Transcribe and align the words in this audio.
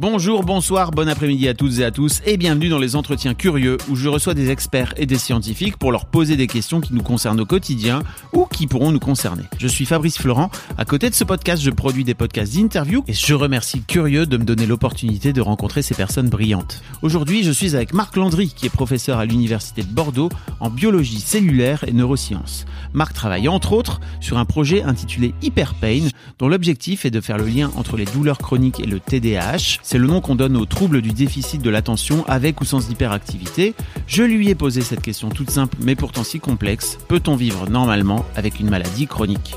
Bonjour, 0.00 0.44
bonsoir, 0.44 0.92
bon 0.92 1.08
après-midi 1.08 1.48
à 1.48 1.54
toutes 1.54 1.80
et 1.80 1.84
à 1.84 1.90
tous 1.90 2.22
et 2.24 2.36
bienvenue 2.36 2.68
dans 2.68 2.78
les 2.78 2.94
entretiens 2.94 3.34
curieux 3.34 3.78
où 3.88 3.96
je 3.96 4.08
reçois 4.08 4.32
des 4.32 4.48
experts 4.48 4.94
et 4.96 5.06
des 5.06 5.18
scientifiques 5.18 5.76
pour 5.76 5.90
leur 5.90 6.06
poser 6.06 6.36
des 6.36 6.46
questions 6.46 6.80
qui 6.80 6.94
nous 6.94 7.02
concernent 7.02 7.40
au 7.40 7.44
quotidien 7.44 8.04
ou 8.32 8.46
qui 8.46 8.68
pourront 8.68 8.92
nous 8.92 9.00
concerner. 9.00 9.42
Je 9.58 9.66
suis 9.66 9.86
Fabrice 9.86 10.16
Florent. 10.16 10.52
À 10.76 10.84
côté 10.84 11.10
de 11.10 11.16
ce 11.16 11.24
podcast, 11.24 11.60
je 11.60 11.70
produis 11.70 12.04
des 12.04 12.14
podcasts 12.14 12.54
d'interview 12.54 13.02
et 13.08 13.12
je 13.12 13.34
remercie 13.34 13.82
Curieux 13.82 14.24
de 14.24 14.36
me 14.36 14.44
donner 14.44 14.66
l'opportunité 14.66 15.32
de 15.32 15.40
rencontrer 15.40 15.82
ces 15.82 15.96
personnes 15.96 16.28
brillantes. 16.28 16.80
Aujourd'hui, 17.02 17.42
je 17.42 17.50
suis 17.50 17.74
avec 17.74 17.92
Marc 17.92 18.14
Landry 18.14 18.54
qui 18.54 18.66
est 18.66 18.70
professeur 18.70 19.18
à 19.18 19.24
l'université 19.24 19.82
de 19.82 19.88
Bordeaux 19.88 20.28
en 20.60 20.70
biologie 20.70 21.18
cellulaire 21.18 21.82
et 21.88 21.92
neurosciences. 21.92 22.66
Marc 22.92 23.14
travaille 23.14 23.48
entre 23.48 23.72
autres 23.72 23.98
sur 24.20 24.38
un 24.38 24.44
projet 24.44 24.84
intitulé 24.84 25.34
Hyperpain 25.42 26.06
dont 26.38 26.46
l'objectif 26.46 27.04
est 27.04 27.10
de 27.10 27.20
faire 27.20 27.36
le 27.36 27.48
lien 27.48 27.72
entre 27.74 27.96
les 27.96 28.04
douleurs 28.04 28.38
chroniques 28.38 28.78
et 28.78 28.86
le 28.86 29.00
TDAH. 29.00 29.80
C'est 29.90 29.96
le 29.96 30.06
nom 30.06 30.20
qu'on 30.20 30.34
donne 30.34 30.58
aux 30.58 30.66
troubles 30.66 31.00
du 31.00 31.12
déficit 31.12 31.62
de 31.62 31.70
l'attention 31.70 32.22
avec 32.28 32.60
ou 32.60 32.66
sans 32.66 32.90
hyperactivité. 32.90 33.74
Je 34.06 34.22
lui 34.22 34.50
ai 34.50 34.54
posé 34.54 34.82
cette 34.82 35.00
question 35.00 35.30
toute 35.30 35.48
simple 35.48 35.78
mais 35.80 35.96
pourtant 35.96 36.24
si 36.24 36.40
complexe. 36.40 36.98
Peut-on 37.08 37.36
vivre 37.36 37.70
normalement 37.70 38.26
avec 38.36 38.60
une 38.60 38.68
maladie 38.68 39.06
chronique? 39.06 39.54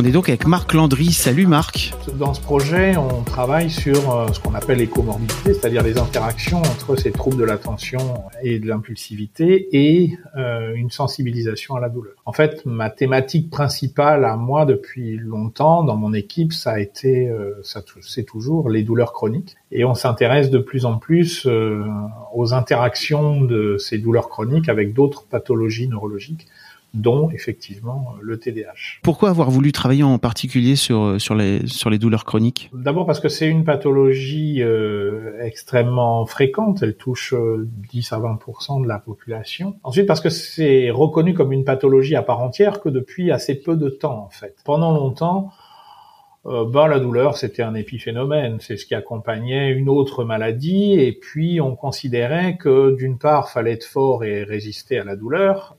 On 0.00 0.04
est 0.04 0.12
donc 0.12 0.28
avec 0.28 0.46
Marc 0.46 0.74
Landry. 0.74 1.12
Salut 1.12 1.46
Marc. 1.46 1.92
Dans 2.14 2.32
ce 2.32 2.40
projet, 2.40 2.96
on 2.96 3.22
travaille 3.22 3.68
sur 3.68 4.14
euh, 4.14 4.28
ce 4.32 4.38
qu'on 4.38 4.54
appelle 4.54 4.78
les 4.78 4.88
c'est-à-dire 5.44 5.82
les 5.82 5.98
interactions 5.98 6.58
entre 6.58 6.94
ces 6.96 7.10
troubles 7.10 7.36
de 7.36 7.44
l'attention 7.44 7.98
et 8.42 8.60
de 8.60 8.68
l'impulsivité 8.68 9.68
et 9.72 10.16
euh, 10.36 10.72
une 10.74 10.90
sensibilisation 10.90 11.74
à 11.74 11.80
la 11.80 11.88
douleur. 11.88 12.14
En 12.26 12.32
fait, 12.32 12.64
ma 12.64 12.90
thématique 12.90 13.50
principale 13.50 14.24
à 14.24 14.36
moi 14.36 14.66
depuis 14.66 15.16
longtemps 15.16 15.82
dans 15.82 15.96
mon 15.96 16.14
équipe, 16.14 16.52
ça 16.52 16.72
a 16.72 16.78
été, 16.78 17.28
euh, 17.28 17.60
c'est 18.00 18.24
toujours 18.24 18.70
les 18.70 18.82
douleurs 18.82 19.12
chroniques. 19.12 19.56
Et 19.72 19.84
on 19.84 19.94
s'intéresse 19.94 20.50
de 20.50 20.58
plus 20.58 20.86
en 20.86 20.98
plus 20.98 21.46
aux 22.34 22.54
interactions 22.54 23.42
de 23.42 23.76
ces 23.78 23.98
douleurs 23.98 24.28
chroniques 24.28 24.68
avec 24.68 24.94
d'autres 24.94 25.26
pathologies 25.26 25.88
neurologiques 25.88 26.46
dont 26.94 27.30
effectivement 27.30 28.14
le 28.20 28.38
TDAH. 28.38 29.00
Pourquoi 29.02 29.30
avoir 29.30 29.50
voulu 29.50 29.72
travailler 29.72 30.02
en 30.02 30.18
particulier 30.18 30.76
sur 30.76 31.20
sur 31.20 31.34
les 31.34 31.66
sur 31.66 31.90
les 31.90 31.98
douleurs 31.98 32.24
chroniques? 32.24 32.70
D'abord 32.72 33.06
parce 33.06 33.20
que 33.20 33.28
c'est 33.28 33.48
une 33.48 33.64
pathologie 33.64 34.62
euh, 34.62 35.40
extrêmement 35.40 36.24
fréquente, 36.26 36.82
elle 36.82 36.96
touche 36.96 37.34
10 37.92 38.12
à 38.12 38.18
20% 38.18 38.82
de 38.82 38.88
la 38.88 38.98
population. 38.98 39.76
Ensuite 39.82 40.06
parce 40.06 40.20
que 40.20 40.30
c'est 40.30 40.90
reconnu 40.90 41.34
comme 41.34 41.52
une 41.52 41.64
pathologie 41.64 42.16
à 42.16 42.22
part 42.22 42.40
entière 42.40 42.80
que 42.80 42.88
depuis 42.88 43.30
assez 43.30 43.54
peu 43.54 43.76
de 43.76 43.88
temps 43.88 44.24
en 44.24 44.30
fait. 44.30 44.56
Pendant 44.64 44.92
longtemps 44.92 45.52
euh, 46.46 46.64
ben, 46.64 46.86
la 46.86 47.00
douleur, 47.00 47.36
c'était 47.36 47.62
un 47.62 47.74
épiphénomène, 47.74 48.58
c'est 48.60 48.76
ce 48.76 48.86
qui 48.86 48.94
accompagnait 48.94 49.70
une 49.70 49.88
autre 49.88 50.24
maladie, 50.24 50.92
et 50.92 51.12
puis 51.12 51.60
on 51.60 51.74
considérait 51.76 52.56
que 52.56 52.94
d'une 52.96 53.18
part, 53.18 53.50
fallait 53.50 53.72
être 53.72 53.84
fort 53.84 54.24
et 54.24 54.44
résister 54.44 54.98
à 54.98 55.04
la 55.04 55.16
douleur, 55.16 55.76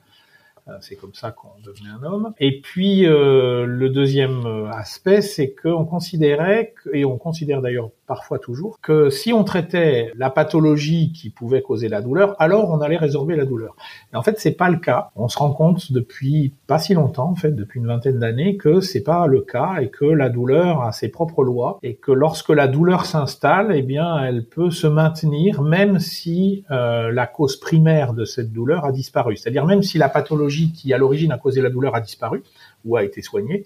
c'est 0.82 0.96
comme 0.96 1.14
ça 1.14 1.32
qu'on 1.32 1.50
devenait 1.64 1.90
un 1.90 2.04
homme. 2.04 2.34
Et 2.40 2.62
puis 2.62 3.06
euh, 3.06 3.66
le 3.66 3.90
deuxième 3.90 4.46
aspect, 4.72 5.22
c'est 5.22 5.54
qu'on 5.54 5.86
considérait, 5.86 6.74
et 6.94 7.06
on 7.06 7.18
considère 7.18 7.62
d'ailleurs 7.62 7.90
parfois 8.10 8.40
toujours, 8.40 8.80
que 8.82 9.12
si 9.12 9.32
on 9.34 9.44
traitait 9.44 10.12
la 10.16 10.32
pathologie 10.32 11.14
qui 11.14 11.30
pouvait 11.30 11.62
causer 11.62 11.90
la 11.90 12.02
douleur, 12.02 12.36
alors 12.40 12.72
on 12.72 12.82
allait 12.82 12.98
résorber 12.98 13.36
la 13.36 13.46
douleur. 13.46 13.76
Et 14.12 14.16
en 14.16 14.24
fait, 14.24 14.40
c'est 14.40 14.54
pas 14.54 14.70
le 14.70 14.78
cas. 14.78 15.12
On 15.16 15.28
se 15.28 15.38
rend 15.38 15.52
compte 15.52 15.92
depuis 15.92 16.56
pas 16.66 16.80
si 16.80 16.96
longtemps, 16.96 17.30
en 17.30 17.36
fait, 17.36 17.52
depuis 17.52 17.80
une 17.80 17.86
vingtaine 17.86 18.18
d'années, 18.18 18.58
que 18.58 18.82
c'est 18.82 19.04
pas 19.04 19.28
le 19.28 19.42
cas 19.42 19.76
et 19.80 19.90
que 19.90 20.06
la 20.06 20.30
douleur 20.30 20.82
a 20.82 20.92
ses 20.92 21.10
propres 21.10 21.44
lois 21.44 21.78
et 21.84 21.94
que 21.98 22.12
lorsque 22.12 22.50
la 22.50 22.68
douleur 22.68 23.06
s'installe, 23.06 23.72
eh 23.76 23.84
bien, 23.84 24.18
elle 24.26 24.44
peut 24.44 24.72
se 24.72 24.88
maintenir 24.88 25.62
même 25.62 26.00
si 26.00 26.66
euh, 26.72 27.12
la 27.12 27.28
cause 27.28 27.58
primaire 27.58 28.14
de 28.14 28.26
cette 28.26 28.52
douleur 28.52 28.86
a 28.86 28.92
disparu. 28.92 29.38
C'est-à-dire 29.38 29.68
même 29.68 29.84
si 29.84 30.00
la 30.00 30.10
pathologie 30.10 30.74
qui 30.74 30.92
à 30.94 30.98
l'origine 30.98 31.32
a 31.32 31.38
causé 31.38 31.62
la 31.62 31.70
douleur 31.70 31.94
a 31.94 32.02
disparu 32.02 32.42
ou 32.86 32.98
a 32.98 33.04
été 33.04 33.22
soignée, 33.22 33.66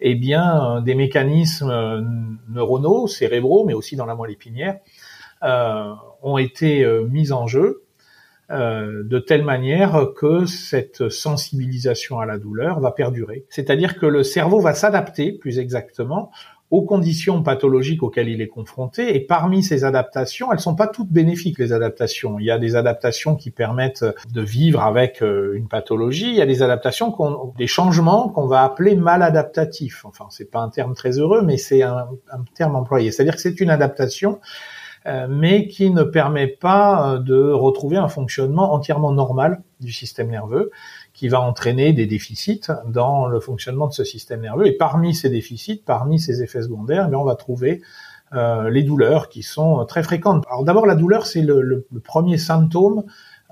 eh 0.00 0.14
bien, 0.14 0.80
des 0.82 0.94
mécanismes 0.94 1.72
neuronaux, 2.48 3.06
cérébraux, 3.06 3.64
mais 3.64 3.74
aussi 3.74 3.96
dans 3.96 4.06
la 4.06 4.14
moelle 4.14 4.32
épinière, 4.32 4.78
euh, 5.42 5.94
ont 6.22 6.36
été 6.36 6.84
euh, 6.84 7.06
mis 7.06 7.32
en 7.32 7.46
jeu 7.46 7.84
euh, 8.50 9.02
de 9.04 9.18
telle 9.18 9.42
manière 9.42 10.08
que 10.14 10.44
cette 10.44 11.08
sensibilisation 11.08 12.20
à 12.20 12.26
la 12.26 12.36
douleur 12.36 12.78
va 12.78 12.92
perdurer. 12.92 13.46
C'est-à-dire 13.48 13.98
que 13.98 14.04
le 14.04 14.22
cerveau 14.22 14.60
va 14.60 14.74
s'adapter, 14.74 15.32
plus 15.32 15.58
exactement, 15.58 16.30
aux 16.70 16.82
conditions 16.82 17.42
pathologiques 17.42 18.02
auxquelles 18.02 18.28
il 18.28 18.40
est 18.40 18.48
confronté. 18.48 19.16
Et 19.16 19.20
parmi 19.20 19.62
ces 19.62 19.84
adaptations, 19.84 20.52
elles 20.52 20.60
sont 20.60 20.76
pas 20.76 20.86
toutes 20.86 21.10
bénéfiques, 21.10 21.58
les 21.58 21.72
adaptations. 21.72 22.38
Il 22.38 22.46
y 22.46 22.50
a 22.50 22.58
des 22.58 22.76
adaptations 22.76 23.34
qui 23.34 23.50
permettent 23.50 24.04
de 24.32 24.40
vivre 24.40 24.82
avec 24.82 25.22
euh, 25.22 25.54
une 25.56 25.68
pathologie. 25.68 26.28
Il 26.28 26.36
y 26.36 26.42
a 26.42 26.46
des 26.46 26.62
adaptations, 26.62 27.14
des 27.58 27.66
changements 27.66 28.28
qu'on 28.28 28.46
va 28.46 28.62
appeler 28.62 28.94
maladaptatifs. 28.94 30.04
Enfin, 30.04 30.26
c'est 30.30 30.50
pas 30.50 30.60
un 30.60 30.68
terme 30.68 30.94
très 30.94 31.18
heureux, 31.18 31.42
mais 31.42 31.56
c'est 31.56 31.82
un, 31.82 32.08
un 32.30 32.44
terme 32.54 32.76
employé. 32.76 33.10
C'est-à-dire 33.10 33.34
que 33.34 33.40
c'est 33.40 33.60
une 33.60 33.70
adaptation 33.70 34.40
euh, 35.06 35.26
mais 35.30 35.66
qui 35.66 35.90
ne 35.90 36.02
permet 36.02 36.46
pas 36.46 37.14
euh, 37.14 37.18
de 37.18 37.50
retrouver 37.52 37.96
un 37.96 38.08
fonctionnement 38.08 38.74
entièrement 38.74 39.12
normal 39.12 39.62
du 39.80 39.92
système 39.92 40.28
nerveux 40.28 40.70
qui 41.20 41.28
va 41.28 41.42
entraîner 41.42 41.92
des 41.92 42.06
déficits 42.06 42.62
dans 42.86 43.26
le 43.26 43.40
fonctionnement 43.40 43.88
de 43.88 43.92
ce 43.92 44.04
système 44.04 44.40
nerveux. 44.40 44.66
Et 44.66 44.72
parmi 44.72 45.14
ces 45.14 45.28
déficits, 45.28 45.82
parmi 45.84 46.18
ces 46.18 46.42
effets 46.42 46.62
secondaires, 46.62 47.10
eh 47.12 47.14
on 47.14 47.24
va 47.24 47.34
trouver 47.34 47.82
euh, 48.32 48.70
les 48.70 48.82
douleurs 48.82 49.28
qui 49.28 49.42
sont 49.42 49.84
très 49.84 50.02
fréquentes. 50.02 50.46
Alors 50.48 50.64
d'abord, 50.64 50.86
la 50.86 50.94
douleur, 50.94 51.26
c'est 51.26 51.42
le, 51.42 51.60
le, 51.60 51.86
le, 51.92 52.00
premier 52.00 52.38
symptôme 52.38 53.04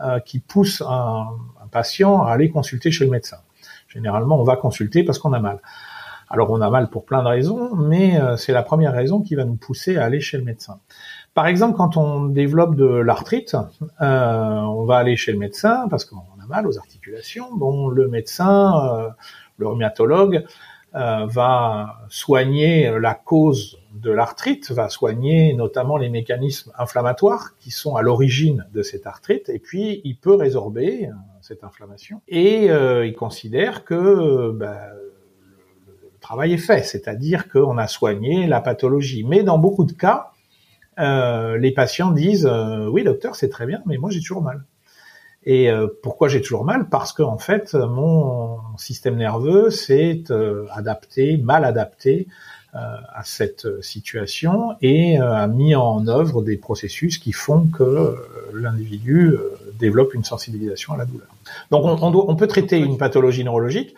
euh, 0.03 0.19
qui 0.19 0.39
pousse 0.39 0.81
un, 0.81 1.27
un, 1.63 1.67
patient 1.71 2.23
à 2.23 2.33
aller 2.33 2.49
consulter 2.49 2.91
chez 2.91 3.05
le 3.05 3.11
médecin. 3.11 3.37
Généralement, 3.87 4.41
on 4.41 4.45
va 4.45 4.57
consulter 4.57 5.03
parce 5.03 5.19
qu'on 5.19 5.35
a 5.35 5.39
mal. 5.39 5.61
Alors 6.31 6.51
on 6.51 6.61
a 6.61 6.71
mal 6.71 6.89
pour 6.89 7.05
plein 7.05 7.23
de 7.23 7.29
raisons, 7.29 7.75
mais 7.75 8.19
euh, 8.19 8.37
c'est 8.37 8.53
la 8.53 8.63
première 8.63 8.93
raison 8.93 9.21
qui 9.21 9.35
va 9.35 9.45
nous 9.45 9.57
pousser 9.57 9.97
à 9.99 10.05
aller 10.05 10.21
chez 10.21 10.39
le 10.39 10.45
médecin. 10.45 10.81
Par 11.35 11.47
exemple, 11.47 11.77
quand 11.77 11.97
on 11.97 12.25
développe 12.25 12.75
de 12.77 12.87
l'arthrite, 12.87 13.57
euh, 14.01 14.61
on 14.61 14.85
va 14.85 14.97
aller 14.97 15.17
chez 15.17 15.33
le 15.33 15.39
médecin 15.39 15.87
parce 15.89 16.05
qu'on 16.05 16.17
mal 16.49 16.67
aux 16.67 16.79
articulations. 16.79 17.55
Bon, 17.55 17.89
le 17.89 18.09
médecin, 18.09 18.73
euh, 18.85 19.09
le 19.57 19.69
rhumatologue, 19.69 20.45
euh, 20.95 21.27
va 21.27 22.01
soigner 22.09 22.91
la 22.99 23.15
cause 23.15 23.79
de 23.95 24.11
l'arthrite, 24.11 24.71
va 24.71 24.89
soigner 24.89 25.53
notamment 25.55 25.97
les 25.97 26.09
mécanismes 26.09 26.73
inflammatoires 26.79 27.57
qui 27.59 27.71
sont 27.71 27.97
à 27.97 28.03
l'origine 28.03 28.67
de 28.73 28.83
cette 28.83 29.07
arthrite, 29.07 29.49
et 29.49 29.59
puis 29.59 30.01
il 30.05 30.17
peut 30.17 30.35
résorber 30.35 31.11
cette 31.43 31.63
inflammation. 31.65 32.23
Et 32.27 32.67
il 32.67 33.15
considère 33.15 33.85
que 33.85 34.53
ben, 34.53 34.79
le 35.87 36.19
travail 36.21 36.55
est 36.55 36.59
fait, 36.59 36.83
c'est-à-dire 36.83 37.49
qu'on 37.51 37.77
a 37.77 37.87
soigné 37.87 38.47
la 38.47 38.61
pathologie. 38.61 39.25
Mais 39.25 39.43
dans 39.43 39.59
beaucoup 39.59 39.85
de 39.85 39.93
cas, 39.93 40.33
euh, 40.99 41.59
les 41.59 41.71
patients 41.71 42.11
disent 42.11 42.49
euh, 42.51 42.89
oui 42.89 43.05
docteur 43.05 43.37
c'est 43.37 43.49
très 43.49 43.67
bien 43.67 43.83
mais 43.87 43.99
moi 43.99 44.11
j'ai 44.11 44.21
toujours 44.21 44.43
mal. 44.43 44.65
Et 45.45 45.71
euh, 45.71 45.87
pourquoi 46.03 46.29
j'ai 46.29 46.43
toujours 46.43 46.65
mal? 46.65 46.89
Parce 46.89 47.13
que 47.13 47.23
en 47.23 47.39
fait 47.39 47.75
mon 47.75 48.59
système 48.77 49.17
nerveux 49.17 49.71
s'est 49.71 50.25
euh, 50.31 50.67
adapté, 50.73 51.37
mal 51.37 51.65
adapté 51.65 52.27
à 52.75 53.23
cette 53.25 53.67
situation 53.83 54.77
et 54.83 55.17
a 55.17 55.49
mis 55.49 55.75
en 55.75 56.07
œuvre 56.07 56.43
des 56.43 56.59
processus 56.59 57.17
qui 57.17 57.33
font 57.33 57.67
que 57.67 58.15
l'individu 58.53 59.35
développe 59.79 60.13
une 60.13 60.23
sensibilisation 60.23 60.93
à 60.93 60.99
la 60.99 61.07
douleur. 61.07 61.29
Donc 61.71 61.85
on, 61.87 61.97
on, 62.01 62.31
on 62.31 62.37
peut 62.37 62.47
traiter 62.47 62.79
une 62.79 62.99
pathologie 62.99 63.43
neurologique, 63.43 63.97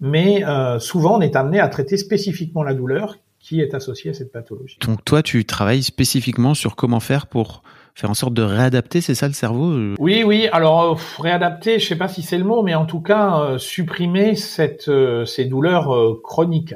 mais 0.00 0.42
souvent 0.80 1.18
on 1.18 1.20
est 1.20 1.36
amené 1.36 1.60
à 1.60 1.68
traiter 1.68 1.98
spécifiquement 1.98 2.62
la 2.64 2.72
douleur 2.72 3.18
qui 3.38 3.60
est 3.60 3.74
associé 3.74 4.10
à 4.10 4.14
cette 4.14 4.32
pathologie. 4.32 4.78
Donc 4.80 5.04
toi, 5.04 5.22
tu 5.22 5.44
travailles 5.44 5.84
spécifiquement 5.84 6.54
sur 6.54 6.74
comment 6.74 6.98
faire 6.98 7.28
pour 7.28 7.62
faire 7.96 8.10
en 8.10 8.14
sorte 8.14 8.34
de 8.34 8.42
réadapter, 8.42 9.00
c'est 9.00 9.14
ça 9.14 9.26
le 9.26 9.32
cerveau 9.32 9.74
Oui, 9.98 10.22
oui. 10.22 10.48
Alors 10.52 10.82
euh, 10.82 10.94
réadapter, 11.18 11.78
je 11.78 11.86
sais 11.88 11.96
pas 11.96 12.08
si 12.08 12.22
c'est 12.22 12.38
le 12.38 12.44
mot, 12.44 12.62
mais 12.62 12.74
en 12.74 12.86
tout 12.86 13.00
cas 13.00 13.40
euh, 13.40 13.58
supprimer 13.58 14.36
cette, 14.36 14.88
euh, 14.88 15.24
ces 15.24 15.46
douleurs 15.46 16.20
chroniques. 16.22 16.74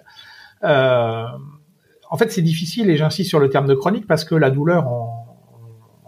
Euh, 0.64 1.24
en 2.10 2.16
fait, 2.16 2.32
c'est 2.32 2.42
difficile 2.42 2.90
et 2.90 2.96
j'insiste 2.96 3.28
sur 3.28 3.38
le 3.38 3.48
terme 3.48 3.66
de 3.66 3.74
chronique 3.74 4.06
parce 4.06 4.24
que 4.24 4.34
la 4.34 4.50
douleur 4.50 4.88
en, 4.88 5.26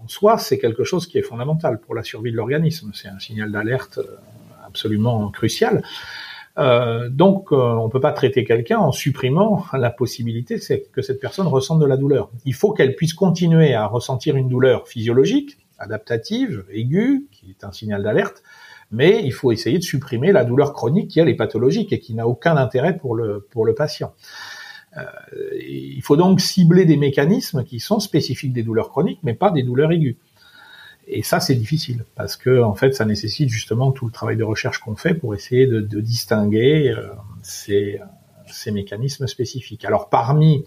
soi, 0.09 0.37
c'est 0.37 0.59
quelque 0.59 0.82
chose 0.82 1.06
qui 1.06 1.17
est 1.17 1.23
fondamental 1.23 1.79
pour 1.79 1.94
la 1.94 2.03
survie 2.03 2.32
de 2.32 2.37
l'organisme. 2.37 2.91
C'est 2.93 3.09
un 3.09 3.20
signal 3.20 3.53
d'alerte 3.53 3.99
euh, 3.99 4.17
absolument 4.67 5.31
crucial. 5.31 5.82
Euh, 6.58 7.08
donc, 7.08 7.50
euh, 7.52 7.56
on 7.56 7.88
peut 7.88 8.00
pas 8.00 8.12
traiter 8.12 8.44
quelqu'un 8.44 8.78
en 8.78 8.93
supprimant 8.93 9.64
la 9.72 9.90
possibilité 9.90 10.58
que 10.93 11.02
cette 11.02 11.20
personne 11.20 11.46
ressente 11.46 11.81
de 11.81 11.87
la 11.87 11.96
douleur. 11.96 12.31
Il 12.44 12.54
faut 12.54 12.72
qu'elle 12.72 12.94
puisse 12.94 13.14
continuer 13.14 13.75
à 13.75 13.87
ressentir 13.87 14.37
une 14.37 14.49
douleur 14.49 14.87
physiologique, 14.87 15.58
adaptative, 15.78 16.64
aiguë, 16.70 17.26
qui 17.31 17.50
est 17.50 17.64
un 17.64 17.72
signal 17.72 18.02
d'alerte, 18.02 18.43
mais 18.90 19.22
il 19.25 19.32
faut 19.32 19.50
essayer 19.50 19.78
de 19.78 19.84
supprimer 19.84 20.32
la 20.32 20.44
douleur 20.44 20.75
chronique 20.75 21.08
qui 21.08 21.20
elle 21.20 21.28
est 21.28 21.34
pathologique 21.34 21.93
et 21.93 21.99
qui 21.99 22.14
n'a 22.14 22.28
aucun 22.28 22.56
intérêt 22.56 22.96
pour 22.96 23.14
le 23.14 23.46
pour 23.50 23.64
le 23.64 23.75
patient. 23.75 24.12
Euh, 24.99 25.04
il 25.66 26.02
faut 26.02 26.16
donc 26.16 26.40
cibler 26.40 26.84
des 26.84 26.99
mécanismes 26.99 27.64
qui 27.64 27.81
sont 27.81 27.99
spécifiques 27.99 28.52
des 28.52 28.62
douleurs 28.62 28.90
chroniques, 28.90 29.20
mais 29.22 29.32
pas 29.32 29.50
des 29.50 29.62
douleurs 29.62 29.90
aiguës. 29.90 30.16
Et 31.06 31.22
ça, 31.22 31.40
c'est 31.40 31.54
difficile 31.54 32.04
parce 32.14 32.37
que 32.37 32.62
en 32.62 32.75
fait, 32.75 32.94
ça 32.94 33.04
nécessite 33.04 33.49
justement 33.49 33.93
tout 33.93 34.06
le 34.06 34.12
travail 34.12 34.37
de 34.37 34.44
recherche 34.44 34.78
qu'on 34.78 34.96
fait 34.96 35.14
pour 35.14 35.34
essayer 35.34 35.66
de, 35.66 35.81
de 35.81 36.00
distinguer 36.00 36.90
euh, 36.90 37.08
ces, 37.43 38.00
ces, 38.46 38.70
mécanismes 38.70 39.26
spécifiques. 39.26 39.84
Alors, 39.84 40.08
parmi 40.08 40.64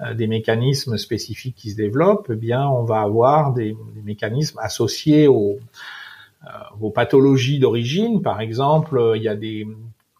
euh, 0.00 0.14
des 0.14 0.26
mécanismes 0.26 0.98
spécifiques 0.98 1.56
qui 1.56 1.70
se 1.70 1.76
développent, 1.76 2.28
eh 2.30 2.36
bien, 2.36 2.68
on 2.68 2.84
va 2.84 3.00
avoir 3.00 3.54
des, 3.54 3.76
des 3.94 4.02
mécanismes 4.02 4.58
associés 4.60 5.26
aux, 5.26 5.58
euh, 6.44 6.48
aux 6.80 6.90
pathologies 6.90 7.58
d'origine. 7.58 8.20
Par 8.20 8.40
exemple, 8.40 9.14
il 9.16 9.22
y 9.22 9.28
a 9.28 9.36
des 9.36 9.66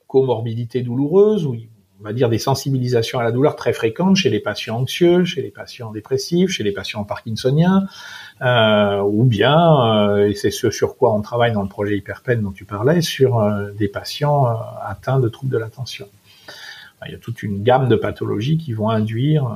comorbidités 0.06 0.82
douloureuses 0.82 1.46
où 1.46 1.54
on 2.02 2.04
va 2.04 2.12
dire 2.12 2.28
des 2.28 2.38
sensibilisations 2.38 3.20
à 3.20 3.22
la 3.22 3.30
douleur 3.30 3.54
très 3.54 3.72
fréquentes 3.72 4.16
chez 4.16 4.28
les 4.28 4.40
patients 4.40 4.78
anxieux, 4.78 5.24
chez 5.24 5.40
les 5.40 5.50
patients 5.50 5.92
dépressifs, 5.92 6.50
chez 6.50 6.64
les 6.64 6.72
patients 6.72 7.04
parkinsoniens, 7.04 7.86
euh, 8.40 9.00
ou 9.02 9.22
bien, 9.22 10.10
euh, 10.10 10.28
et 10.28 10.34
c'est 10.34 10.50
ce 10.50 10.72
sur 10.72 10.96
quoi 10.96 11.14
on 11.14 11.22
travaille 11.22 11.52
dans 11.52 11.62
le 11.62 11.68
projet 11.68 11.96
Hyperpen 11.96 12.42
dont 12.42 12.50
tu 12.50 12.64
parlais, 12.64 13.02
sur 13.02 13.38
euh, 13.38 13.70
des 13.78 13.86
patients 13.86 14.48
euh, 14.48 14.54
atteints 14.84 15.20
de 15.20 15.28
troubles 15.28 15.52
de 15.52 15.58
l'attention. 15.58 16.08
Il 17.06 17.12
y 17.12 17.14
a 17.14 17.18
toute 17.18 17.42
une 17.42 17.62
gamme 17.62 17.88
de 17.88 17.96
pathologies 17.96 18.58
qui 18.58 18.72
vont 18.72 18.88
induire 18.88 19.46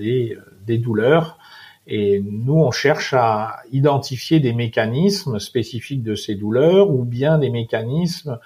euh, 0.00 0.36
des, 0.66 0.78
douleurs. 0.78 1.38
Et 1.86 2.22
nous, 2.26 2.54
on 2.54 2.70
cherche 2.70 3.12
à 3.12 3.60
identifier 3.72 4.40
des 4.40 4.52
mécanismes 4.52 5.38
spécifiques 5.38 6.02
de 6.02 6.14
ces 6.14 6.34
douleurs 6.34 6.90
ou 6.90 7.04
bien 7.04 7.38
des 7.38 7.50
mécanismes 7.50 8.38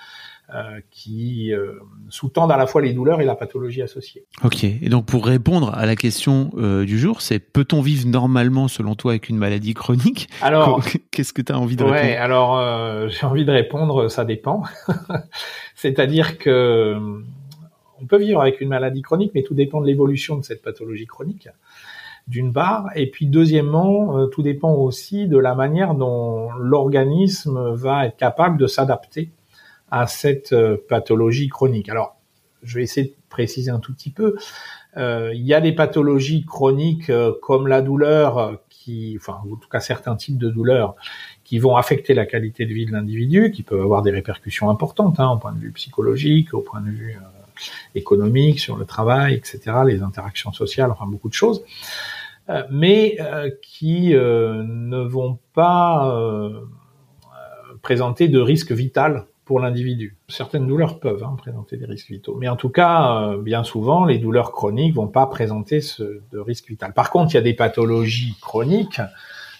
qui 0.90 1.52
euh, 1.52 1.74
sous-tendent 2.08 2.50
à 2.50 2.56
la 2.56 2.66
fois 2.66 2.80
les 2.80 2.94
douleurs 2.94 3.20
et 3.20 3.26
la 3.26 3.34
pathologie 3.34 3.82
associée. 3.82 4.24
Ok. 4.42 4.64
Et 4.64 4.88
donc 4.88 5.04
pour 5.04 5.26
répondre 5.26 5.74
à 5.74 5.84
la 5.84 5.94
question 5.94 6.50
euh, 6.56 6.86
du 6.86 6.98
jour, 6.98 7.20
c'est 7.20 7.38
peut-on 7.38 7.82
vivre 7.82 8.08
normalement 8.08 8.66
selon 8.66 8.94
toi 8.94 9.12
avec 9.12 9.28
une 9.28 9.36
maladie 9.36 9.74
chronique? 9.74 10.28
Alors, 10.40 10.82
qu'est-ce 11.10 11.34
que 11.34 11.42
tu 11.42 11.52
as 11.52 11.58
envie 11.58 11.76
de 11.76 11.84
ouais, 11.84 12.00
répondre? 12.00 12.22
alors 12.22 12.58
euh, 12.58 13.08
j'ai 13.08 13.26
envie 13.26 13.44
de 13.44 13.52
répondre, 13.52 14.08
ça 14.08 14.24
dépend. 14.24 14.62
C'est-à-dire 15.74 16.38
que 16.38 16.96
on 18.00 18.06
peut 18.06 18.18
vivre 18.18 18.40
avec 18.40 18.60
une 18.62 18.68
maladie 18.68 19.02
chronique, 19.02 19.32
mais 19.34 19.42
tout 19.42 19.54
dépend 19.54 19.80
de 19.82 19.86
l'évolution 19.86 20.38
de 20.38 20.44
cette 20.44 20.62
pathologie 20.62 21.06
chronique 21.06 21.48
d'une 22.26 22.52
part, 22.52 22.90
et 22.94 23.10
puis 23.10 23.24
deuxièmement, 23.24 24.28
tout 24.28 24.42
dépend 24.42 24.74
aussi 24.74 25.28
de 25.28 25.38
la 25.38 25.54
manière 25.54 25.94
dont 25.94 26.50
l'organisme 26.58 27.72
va 27.72 28.04
être 28.04 28.18
capable 28.18 28.58
de 28.58 28.66
s'adapter 28.66 29.30
à 29.90 30.06
cette 30.06 30.52
euh, 30.52 30.76
pathologie 30.88 31.48
chronique. 31.48 31.88
Alors, 31.88 32.18
je 32.62 32.76
vais 32.76 32.82
essayer 32.82 33.08
de 33.08 33.14
préciser 33.28 33.70
un 33.70 33.78
tout 33.78 33.92
petit 33.92 34.10
peu. 34.10 34.36
Euh, 34.96 35.32
il 35.34 35.46
y 35.46 35.54
a 35.54 35.60
des 35.60 35.72
pathologies 35.72 36.44
chroniques 36.44 37.10
euh, 37.10 37.32
comme 37.42 37.68
la 37.68 37.82
douleur, 37.82 38.38
euh, 38.38 38.54
qui, 38.68 39.16
enfin, 39.20 39.40
en 39.44 39.56
tout 39.56 39.68
cas 39.68 39.80
certains 39.80 40.16
types 40.16 40.38
de 40.38 40.50
douleurs, 40.50 40.96
qui 41.44 41.58
vont 41.58 41.76
affecter 41.76 42.14
la 42.14 42.26
qualité 42.26 42.66
de 42.66 42.72
vie 42.72 42.86
de 42.86 42.92
l'individu, 42.92 43.52
qui 43.52 43.62
peuvent 43.62 43.80
avoir 43.80 44.02
des 44.02 44.10
répercussions 44.10 44.70
importantes, 44.70 45.20
hein, 45.20 45.30
au 45.30 45.38
point 45.38 45.52
de 45.52 45.60
vue 45.60 45.72
psychologique, 45.72 46.52
au 46.54 46.60
point 46.60 46.80
de 46.80 46.90
vue 46.90 47.16
euh, 47.16 47.64
économique, 47.94 48.60
sur 48.60 48.76
le 48.76 48.86
travail, 48.86 49.34
etc., 49.34 49.60
les 49.86 50.02
interactions 50.02 50.52
sociales, 50.52 50.90
enfin 50.90 51.06
beaucoup 51.06 51.28
de 51.28 51.34
choses, 51.34 51.64
euh, 52.48 52.62
mais 52.70 53.18
qui 53.62 54.14
ne 54.14 55.06
vont 55.06 55.38
pas 55.54 56.14
présenter 57.82 58.28
de 58.28 58.38
risque 58.38 58.72
vital 58.72 59.27
pour 59.48 59.60
l'individu. 59.60 60.14
Certaines 60.28 60.66
douleurs 60.66 61.00
peuvent 61.00 61.24
hein, 61.24 61.34
présenter 61.38 61.78
des 61.78 61.86
risques 61.86 62.10
vitaux, 62.10 62.36
mais 62.38 62.48
en 62.48 62.56
tout 62.56 62.68
cas, 62.68 63.30
euh, 63.30 63.40
bien 63.40 63.64
souvent, 63.64 64.04
les 64.04 64.18
douleurs 64.18 64.52
chroniques 64.52 64.94
vont 64.94 65.08
pas 65.08 65.26
présenter 65.26 65.80
ce 65.80 66.20
de 66.30 66.38
risque 66.38 66.68
vital. 66.68 66.92
Par 66.92 67.10
contre, 67.10 67.32
il 67.32 67.36
y 67.36 67.38
a 67.38 67.42
des 67.42 67.54
pathologies 67.54 68.36
chroniques 68.42 69.00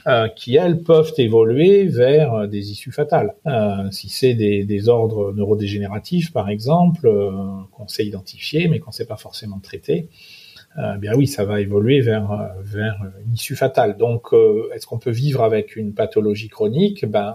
euh, 0.06 0.28
qui, 0.28 0.56
elles, 0.56 0.82
peuvent 0.82 1.14
évoluer 1.16 1.86
vers 1.86 2.34
euh, 2.34 2.46
des 2.46 2.70
issues 2.70 2.92
fatales. 2.92 3.34
Si 3.90 4.10
c'est 4.10 4.34
des, 4.34 4.64
des, 4.64 4.88
ordres 4.90 5.32
neurodégénératifs, 5.32 6.34
par 6.34 6.50
exemple, 6.50 7.10
qu'on 7.72 7.88
sait 7.88 8.04
identifier, 8.04 8.68
mais 8.68 8.80
qu'on 8.80 8.90
ne 8.90 8.94
sait 8.94 9.06
pas 9.06 9.16
forcément 9.16 9.58
traiter, 9.58 10.10
eh 10.76 10.98
bien 10.98 11.14
oui, 11.14 11.26
ça 11.26 11.46
va 11.46 11.62
évoluer 11.62 12.02
vers, 12.02 12.52
vers 12.60 12.96
une 13.24 13.32
issue 13.32 13.56
fatale. 13.56 13.96
Donc, 13.96 14.34
est-ce 14.74 14.86
qu'on 14.86 14.98
peut 14.98 15.10
vivre 15.10 15.42
avec 15.42 15.76
une 15.76 15.94
pathologie 15.94 16.48
chronique? 16.48 17.06
Ben 17.06 17.34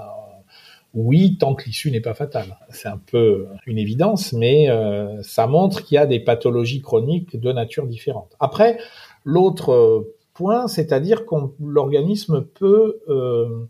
oui, 0.94 1.38
tant 1.40 1.56
que 1.56 1.66
l'issue 1.66 1.90
n'est 1.92 2.02
pas 2.02 2.14
fatale. 2.14 2.58
C'est 2.70 2.88
un 2.88 3.00
peu 3.00 3.48
une 3.66 3.78
évidence, 3.78 4.32
mais 4.34 4.70
euh, 4.70 5.22
ça 5.24 5.48
montre 5.48 5.84
qu'il 5.84 5.96
y 5.96 5.98
a 5.98 6.06
des 6.06 6.20
pathologies 6.20 6.82
chroniques 6.82 7.40
de 7.40 7.52
nature 7.52 7.88
différente. 7.88 8.32
Après, 8.40 8.78
l'autre 9.26 9.72
euh, 9.72 10.16
point, 10.34 10.68
c'est-à-dire 10.68 11.26
que 11.26 11.36
l'organisme 11.60 12.44
peut 12.44 13.00
euh, 13.10 13.66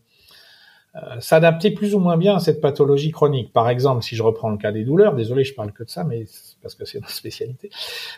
euh, 0.95 1.19
s'adapter 1.19 1.71
plus 1.71 1.95
ou 1.95 1.99
moins 1.99 2.17
bien 2.17 2.35
à 2.35 2.39
cette 2.39 2.61
pathologie 2.61 3.11
chronique. 3.11 3.51
Par 3.51 3.69
exemple, 3.69 4.03
si 4.03 4.15
je 4.15 4.23
reprends 4.23 4.49
le 4.49 4.57
cas 4.57 4.71
des 4.71 4.83
douleurs, 4.83 5.15
désolé, 5.15 5.43
je 5.43 5.53
parle 5.53 5.71
que 5.71 5.83
de 5.83 5.89
ça, 5.89 6.03
mais 6.03 6.25
parce 6.61 6.75
que 6.75 6.85
c'est 6.85 6.99
notre 6.99 7.13
spécialité, 7.13 7.69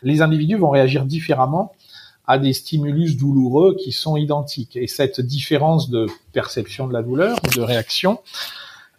les 0.03 0.21
individus 0.21 0.57
vont 0.57 0.69
réagir 0.69 1.05
différemment 1.05 1.73
à 2.27 2.39
des 2.39 2.53
stimulus 2.53 3.17
douloureux 3.17 3.75
qui 3.75 3.91
sont 3.91 4.17
identiques. 4.17 4.75
Et 4.75 4.87
cette 4.87 5.21
différence 5.21 5.89
de 5.89 6.07
perception 6.33 6.87
de 6.87 6.93
la 6.93 7.03
douleur, 7.03 7.39
de 7.55 7.61
réaction, 7.61 8.19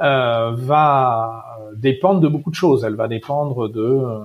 euh, 0.00 0.52
va 0.54 1.58
dépendre 1.74 2.20
de 2.20 2.28
beaucoup 2.28 2.50
de 2.50 2.54
choses. 2.54 2.84
Elle 2.84 2.96
va 2.96 3.08
dépendre 3.08 3.68
de 3.68 3.80
euh, 3.80 4.20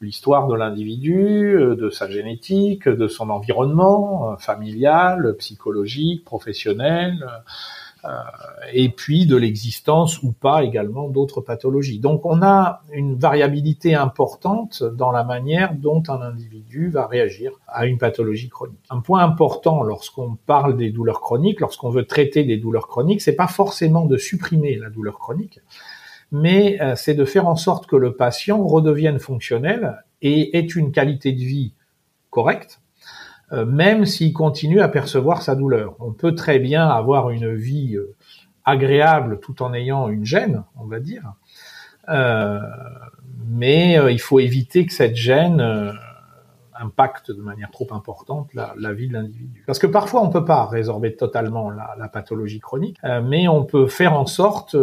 l'histoire 0.00 0.46
de 0.46 0.54
l'individu, 0.54 1.56
euh, 1.56 1.74
de 1.74 1.90
sa 1.90 2.10
génétique, 2.10 2.88
de 2.88 3.08
son 3.08 3.30
environnement 3.30 4.36
familial, 4.38 5.34
psychologique, 5.38 6.24
professionnel, 6.24 7.18
euh, 7.22 7.38
et 8.72 8.88
puis 8.88 9.26
de 9.26 9.36
l'existence 9.36 10.22
ou 10.22 10.32
pas 10.32 10.64
également 10.64 11.08
d'autres 11.08 11.40
pathologies. 11.40 11.98
Donc 11.98 12.26
on 12.26 12.42
a 12.42 12.82
une 12.92 13.14
variabilité 13.16 13.94
importante 13.94 14.82
dans 14.82 15.10
la 15.10 15.24
manière 15.24 15.74
dont 15.74 16.02
un 16.08 16.20
individu 16.20 16.88
va 16.88 17.06
réagir 17.06 17.52
à 17.68 17.86
une 17.86 17.98
pathologie 17.98 18.48
chronique. 18.48 18.84
Un 18.90 19.00
point 19.00 19.22
important 19.22 19.82
lorsqu'on 19.82 20.36
parle 20.46 20.76
des 20.76 20.90
douleurs 20.90 21.20
chroniques, 21.20 21.60
lorsqu'on 21.60 21.90
veut 21.90 22.04
traiter 22.04 22.44
des 22.44 22.56
douleurs 22.56 22.88
chroniques, 22.88 23.22
c'est 23.22 23.36
pas 23.36 23.46
forcément 23.46 24.06
de 24.06 24.16
supprimer 24.16 24.76
la 24.76 24.90
douleur 24.90 25.18
chronique, 25.18 25.60
mais 26.32 26.80
euh, 26.80 26.94
c'est 26.96 27.14
de 27.14 27.24
faire 27.24 27.46
en 27.46 27.56
sorte 27.56 27.86
que 27.86 27.96
le 27.96 28.16
patient 28.16 28.64
redevienne 28.64 29.18
fonctionnel 29.18 30.02
et 30.22 30.58
ait 30.58 30.60
une 30.66 30.92
qualité 30.92 31.32
de 31.32 31.38
vie 31.38 31.72
correcte, 32.30 32.80
euh, 32.80 32.85
même 33.52 34.06
s'il 34.06 34.32
continue 34.32 34.80
à 34.80 34.88
percevoir 34.88 35.42
sa 35.42 35.54
douleur. 35.54 35.94
On 36.00 36.12
peut 36.12 36.34
très 36.34 36.58
bien 36.58 36.88
avoir 36.88 37.30
une 37.30 37.54
vie 37.54 37.96
euh, 37.96 38.14
agréable 38.64 39.38
tout 39.40 39.62
en 39.62 39.72
ayant 39.72 40.08
une 40.08 40.24
gêne, 40.24 40.64
on 40.76 40.86
va 40.86 40.98
dire, 40.98 41.34
euh, 42.08 42.60
mais 43.48 43.98
il 44.12 44.20
faut 44.20 44.40
éviter 44.40 44.86
que 44.86 44.92
cette 44.92 45.14
gêne 45.14 45.60
impacte 46.78 47.30
de 47.30 47.40
manière 47.40 47.70
trop 47.70 47.86
importante 47.92 48.50
la, 48.54 48.92
vie 48.92 49.08
de 49.08 49.14
l'individu. 49.14 49.62
Parce 49.66 49.78
que 49.78 49.86
parfois 49.86 50.22
on 50.22 50.30
peut 50.30 50.44
pas 50.44 50.66
résorber 50.66 51.14
totalement 51.14 51.70
la, 51.70 52.08
pathologie 52.08 52.60
chronique, 52.60 52.98
mais 53.24 53.48
on 53.48 53.64
peut 53.64 53.86
faire 53.86 54.14
en 54.14 54.26
sorte 54.26 54.76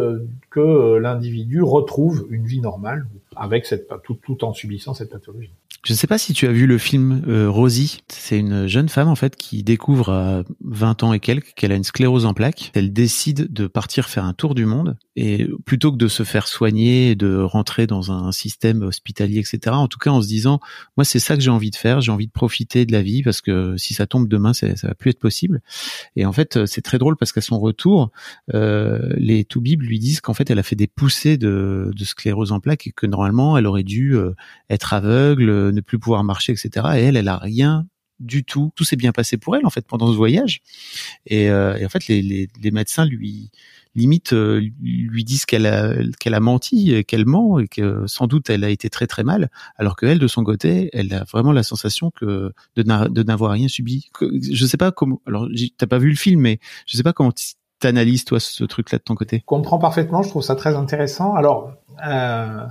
que 0.50 0.98
l'individu 0.98 1.62
retrouve 1.62 2.26
une 2.30 2.46
vie 2.46 2.62
normale 2.62 3.06
avec 3.36 3.66
cette 3.66 3.90
tout 4.04 4.44
en 4.44 4.54
subissant 4.54 4.94
cette 4.94 5.12
pathologie. 5.12 5.54
Je 5.84 5.92
ne 5.92 5.98
sais 5.98 6.08
pas 6.08 6.18
si 6.18 6.34
tu 6.34 6.48
as 6.48 6.52
vu 6.52 6.66
le 6.66 6.78
film 6.78 7.24
euh, 7.28 7.50
Rosie. 7.50 8.04
C'est 8.08 8.40
une 8.40 8.68
jeune 8.68 8.88
femme 8.88 9.10
en 9.10 9.16
fait 9.16 9.36
qui 9.36 9.64
découvre 9.64 10.10
à 10.12 10.44
20 10.64 11.04
ans 11.04 11.14
et 11.14 11.20
quelques 11.20 11.54
qu'elle 11.56 11.72
a 11.72 11.76
une 11.76 11.84
sclérose 11.84 12.26
en 12.26 12.34
plaques. 12.34 12.72
Elle 12.74 12.94
décide 12.94 13.52
de 13.52 13.68
partir 13.68 14.08
faire 14.08 14.24
un 14.24 14.34
tour 14.34 14.56
du 14.56 14.66
monde 14.66 14.96
et 15.16 15.48
plutôt 15.66 15.92
que 15.92 15.98
de 15.98 16.08
se 16.08 16.24
faire 16.24 16.48
soigner, 16.48 17.16
de 17.16 17.38
rentrer 17.38 17.86
dans 17.86 18.12
un 18.12 18.32
système 18.32 18.82
hospitalier, 18.82 19.40
etc. 19.40 19.76
En 19.76 19.88
tout 19.88 20.00
cas, 20.00 20.10
en 20.12 20.22
se 20.22 20.28
disant, 20.28 20.60
moi 20.98 21.04
c'est 21.04 21.20
ça 21.20 21.36
que 21.36 21.42
j'ai 21.42 21.50
envie 21.50 21.72
de 21.72 21.76
faire. 21.76 22.02
J'ai 22.02 22.12
envie 22.12 22.28
de 22.28 22.32
profiter 22.32 22.86
de 22.86 22.92
la 22.92 23.02
vie 23.02 23.24
parce 23.24 23.42
que 23.42 23.76
si 23.78 23.94
ça 23.94 24.08
tombe 24.08 24.28
demain, 24.28 24.54
ça, 24.54 24.76
ça 24.76 24.88
va 24.88 24.96
plus 24.96 25.10
être 25.10 25.20
possible. 25.20 25.62
Et 26.16 26.26
en 26.26 26.32
fait, 26.32 26.66
c'est 26.66 26.82
très 26.82 26.98
drôle 26.98 27.18
parce 27.18 27.32
qu'à 27.32 27.42
son 27.42 27.60
retour, 27.60 28.12
euh, 28.54 29.14
les 29.18 29.46
Toubib 29.46 29.82
lui 29.82 30.00
disent 30.00 30.22
qu'en 30.22 30.34
fait, 30.34 30.50
elle 30.50 30.60
a 30.60 30.64
fait 30.64 30.76
des 30.76 30.88
poussées 30.88 31.38
de, 31.38 31.92
de 31.94 32.06
sclérose 32.06 32.52
en 32.52 32.60
plaques 32.60 32.88
et 32.88 32.92
que 32.92 33.06
normalement, 33.06 33.58
elle 33.58 33.68
aurait 33.68 33.84
dû 33.84 34.16
euh, 34.16 34.32
être 34.70 34.94
aveugle 34.94 35.63
ne 35.72 35.82
plus 35.82 36.00
pouvoir 36.00 36.24
marcher, 36.24 36.52
etc. 36.52 36.88
Et 36.96 37.02
elle, 37.02 37.18
elle 37.18 37.28
a 37.28 37.38
rien 37.38 37.86
du 38.20 38.44
tout. 38.44 38.72
Tout 38.76 38.84
s'est 38.84 38.96
bien 38.96 39.12
passé 39.12 39.38
pour 39.38 39.56
elle 39.56 39.66
en 39.66 39.70
fait 39.70 39.86
pendant 39.86 40.12
ce 40.12 40.18
voyage. 40.18 40.62
Et, 41.26 41.50
euh, 41.50 41.78
en 41.84 41.90
fait, 41.90 42.08
les, 42.08 42.50
médecins 42.72 43.06
lui 43.06 43.52
limite 43.96 44.34
euh, 44.34 44.60
lui 44.82 45.24
disent 45.24 45.46
qu'elle 45.46 45.68
a 45.68 45.94
qu'elle 46.20 46.34
a 46.34 46.40
menti, 46.40 47.04
qu'elle 47.06 47.26
ment 47.26 47.60
et 47.60 47.68
que 47.68 48.08
sans 48.08 48.26
doute 48.26 48.50
elle 48.50 48.64
a 48.64 48.70
été 48.70 48.90
très 48.90 49.06
très 49.06 49.24
mal, 49.24 49.52
alors 49.78 49.96
que 49.96 50.08
elle 50.08 50.20
de 50.20 50.28
son 50.28 50.44
côté, 50.44 50.90
elle 50.94 51.14
a 51.14 51.24
vraiment 51.26 51.52
la 51.52 51.64
sensation 51.64 52.10
que 52.10 52.52
de 52.76 53.24
n'avoir 53.24 53.52
rien 53.52 53.68
subi. 53.68 54.10
Je 54.20 54.66
sais 54.66 54.78
pas 54.78 54.92
comment. 54.92 55.22
Alors 55.28 55.48
t'as 55.78 55.88
pas 55.88 56.00
vu 56.00 56.10
le 56.10 56.16
film, 56.16 56.42
mais 56.42 56.60
je 56.88 56.98
sais 56.98 57.04
pas 57.04 57.14
comment 57.14 57.34
t'analyses 57.80 58.26
toi 58.26 58.40
ce 58.40 58.64
truc-là 58.64 58.98
de 58.98 59.04
ton 59.04 59.16
côté. 59.16 59.40
Je 59.40 59.46
comprends 59.46 59.78
parfaitement. 59.78 60.24
Je 60.24 60.30
trouve 60.30 60.44
ça 60.44 60.56
très 60.56 60.76
intéressant. 60.76 61.36
Alors. 61.36 61.74
Euh... 62.08 62.66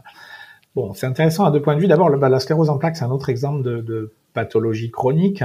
Bon, 0.74 0.94
c'est 0.94 1.06
intéressant 1.06 1.44
à 1.44 1.50
deux 1.50 1.60
points 1.60 1.74
de 1.74 1.80
vue. 1.80 1.86
D'abord, 1.86 2.08
la 2.08 2.40
sclérose 2.40 2.70
en 2.70 2.78
plaques, 2.78 2.96
c'est 2.96 3.04
un 3.04 3.10
autre 3.10 3.28
exemple 3.28 3.62
de, 3.62 4.12
pathologie 4.32 4.90
chronique. 4.90 5.44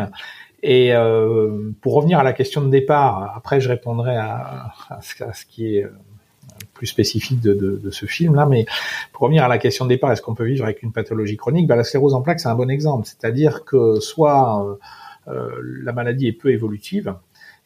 Et 0.63 0.93
euh, 0.93 1.71
pour 1.81 1.93
revenir 1.95 2.19
à 2.19 2.23
la 2.23 2.31
question 2.31 2.61
de 2.61 2.69
départ, 2.69 3.33
après 3.35 3.59
je 3.59 3.67
répondrai 3.67 4.15
à, 4.15 4.71
ce, 5.01 5.45
qui 5.45 5.75
est 5.75 5.83
euh, 5.83 5.89
plus 6.73 6.87
spécifique 6.87 7.41
de, 7.41 7.89
ce 7.91 8.05
film-là, 8.05 8.45
mais 8.45 8.65
pour 9.11 9.23
revenir 9.23 9.43
à 9.43 9.49
la 9.49 9.57
question 9.57 9.83
de 9.83 9.89
départ, 9.89 10.11
est-ce 10.13 10.21
qu'on 10.21 10.35
peut 10.35 10.45
vivre 10.45 10.63
avec 10.63 10.83
une 10.83 10.93
pathologie 10.93 11.35
chronique? 11.35 11.67
Ben, 11.67 11.75
La 11.75 11.83
sclérose 11.83 12.13
en 12.13 12.21
plaques, 12.21 12.39
c'est 12.39 12.47
un 12.47 12.55
bon 12.55 12.69
exemple. 12.69 13.05
C'est-à-dire 13.05 13.65
que 13.65 13.99
soit 13.99 14.79
euh, 15.27 15.49
la 15.83 15.91
maladie 15.91 16.27
est 16.27 16.33
peu 16.33 16.51
évolutive, 16.51 17.13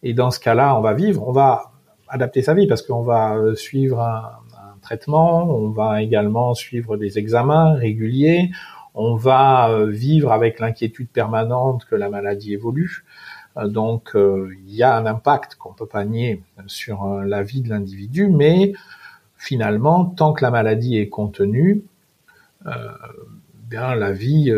et 0.02 0.16
dans 0.16 0.32
ce 0.32 0.40
cas-là, 0.40 0.76
on 0.76 0.82
va 0.82 0.94
vivre, 0.94 1.28
on 1.28 1.32
va 1.32 1.72
adapter 2.10 2.42
sa 2.42 2.56
vie 2.56 2.66
parce 2.66 2.82
qu'on 2.82 3.04
va 3.04 3.38
suivre 3.56 4.02
un 4.02 4.42
traitement, 4.82 5.44
on 5.50 5.70
va 5.70 6.02
également 6.02 6.54
suivre 6.54 6.98
des 6.98 7.18
examens 7.18 7.74
réguliers, 7.74 8.52
on 8.94 9.16
va 9.16 9.70
euh, 9.70 9.86
vivre 9.90 10.32
avec 10.32 10.60
l'inquiétude 10.60 11.10
permanente 11.10 11.86
que 11.86 11.96
la 11.96 12.10
maladie 12.10 12.54
évolue. 12.54 13.06
Euh, 13.58 13.68
donc 13.68 14.16
euh, 14.16 14.54
il 14.68 14.76
y 14.76 14.84
a 14.84 14.96
un 14.96 15.06
impact 15.06 15.56
qu'on 15.56 15.74
peut 15.74 15.86
pas 15.86 16.06
nier 16.06 16.44
sur 16.68 17.06
la 17.06 17.44
vie 17.44 17.62
de 17.62 17.70
l'individu, 17.70 18.28
mais 18.28 18.74
finalement, 19.38 20.06
tant 20.06 20.34
que 20.34 20.44
la 20.44 20.52
maladie 20.52 20.98
est 20.98 21.10
contenue, 21.10 21.84
la 23.72 24.12
vie 24.12 24.54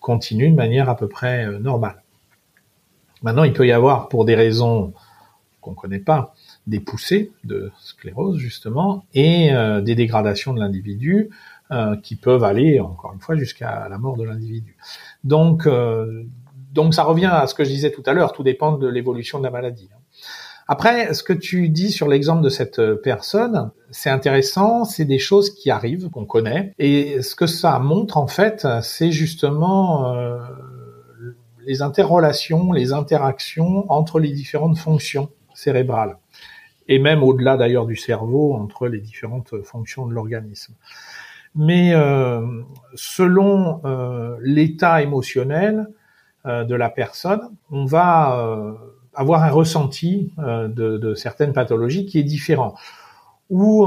continue 0.00 0.50
de 0.50 0.56
manière 0.56 0.88
à 0.88 0.96
peu 0.96 1.08
près 1.08 1.46
normale. 1.60 2.02
Maintenant, 3.22 3.44
il 3.44 3.52
peut 3.52 3.66
y 3.66 3.72
avoir, 3.72 4.08
pour 4.08 4.24
des 4.24 4.34
raisons 4.34 4.92
qu'on 5.60 5.72
ne 5.72 5.76
connaît 5.76 6.00
pas, 6.00 6.34
des 6.66 6.80
poussées 6.80 7.32
de 7.44 7.70
sclérose 7.78 8.38
justement 8.38 9.04
et 9.14 9.50
des 9.82 9.94
dégradations 9.94 10.52
de 10.52 10.60
l'individu 10.60 11.30
euh, 11.72 11.96
qui 11.96 12.14
peuvent 12.14 12.44
aller, 12.44 12.78
encore 12.78 13.12
une 13.12 13.18
fois, 13.18 13.34
jusqu'à 13.34 13.88
la 13.90 13.98
mort 13.98 14.16
de 14.16 14.22
l'individu. 14.22 14.76
Donc, 15.24 15.66
euh, 15.66 16.22
donc 16.72 16.94
ça 16.94 17.02
revient 17.02 17.26
à 17.26 17.48
ce 17.48 17.54
que 17.54 17.64
je 17.64 17.70
disais 17.70 17.90
tout 17.90 18.04
à 18.06 18.12
l'heure, 18.12 18.32
tout 18.32 18.44
dépend 18.44 18.78
de 18.78 18.86
l'évolution 18.86 19.38
de 19.38 19.42
la 19.42 19.50
maladie. 19.50 19.88
Après, 20.68 21.12
ce 21.12 21.24
que 21.24 21.32
tu 21.32 21.68
dis 21.68 21.90
sur 21.90 22.06
l'exemple 22.06 22.42
de 22.42 22.50
cette 22.50 22.80
personne, 23.02 23.72
c'est 23.90 24.10
intéressant, 24.10 24.84
c'est 24.84 25.04
des 25.04 25.18
choses 25.18 25.50
qui 25.52 25.72
arrivent, 25.72 26.08
qu'on 26.08 26.24
connaît, 26.24 26.72
et 26.78 27.20
ce 27.20 27.34
que 27.34 27.48
ça 27.48 27.80
montre 27.80 28.16
en 28.16 28.28
fait, 28.28 28.64
c'est 28.82 29.10
justement 29.10 30.14
euh, 30.14 30.38
les 31.66 31.82
interrelations, 31.82 32.70
les 32.70 32.92
interactions 32.92 33.90
entre 33.90 34.20
les 34.20 34.30
différentes 34.30 34.78
fonctions 34.78 35.30
cérébrales, 35.52 36.16
et 36.88 36.98
même 36.98 37.22
au-delà 37.22 37.56
d'ailleurs 37.56 37.86
du 37.86 37.96
cerveau, 37.96 38.54
entre 38.54 38.88
les 38.88 39.00
différentes 39.00 39.62
fonctions 39.62 40.06
de 40.06 40.12
l'organisme 40.12 40.74
mais 41.56 41.94
euh, 41.94 42.46
selon 42.94 43.80
euh, 43.84 44.36
l'état 44.42 45.02
émotionnel 45.02 45.88
euh, 46.44 46.64
de 46.64 46.74
la 46.74 46.90
personne, 46.90 47.40
on 47.70 47.86
va 47.86 48.76
avoir 49.14 49.42
un 49.42 49.50
ressenti 49.50 50.34
de, 50.36 50.68
de, 50.68 51.14
certaines 51.14 51.54
pathologies 51.54 52.04
qui 52.04 52.18
est 52.18 52.22
différent. 52.22 52.74
Ou, 53.48 53.86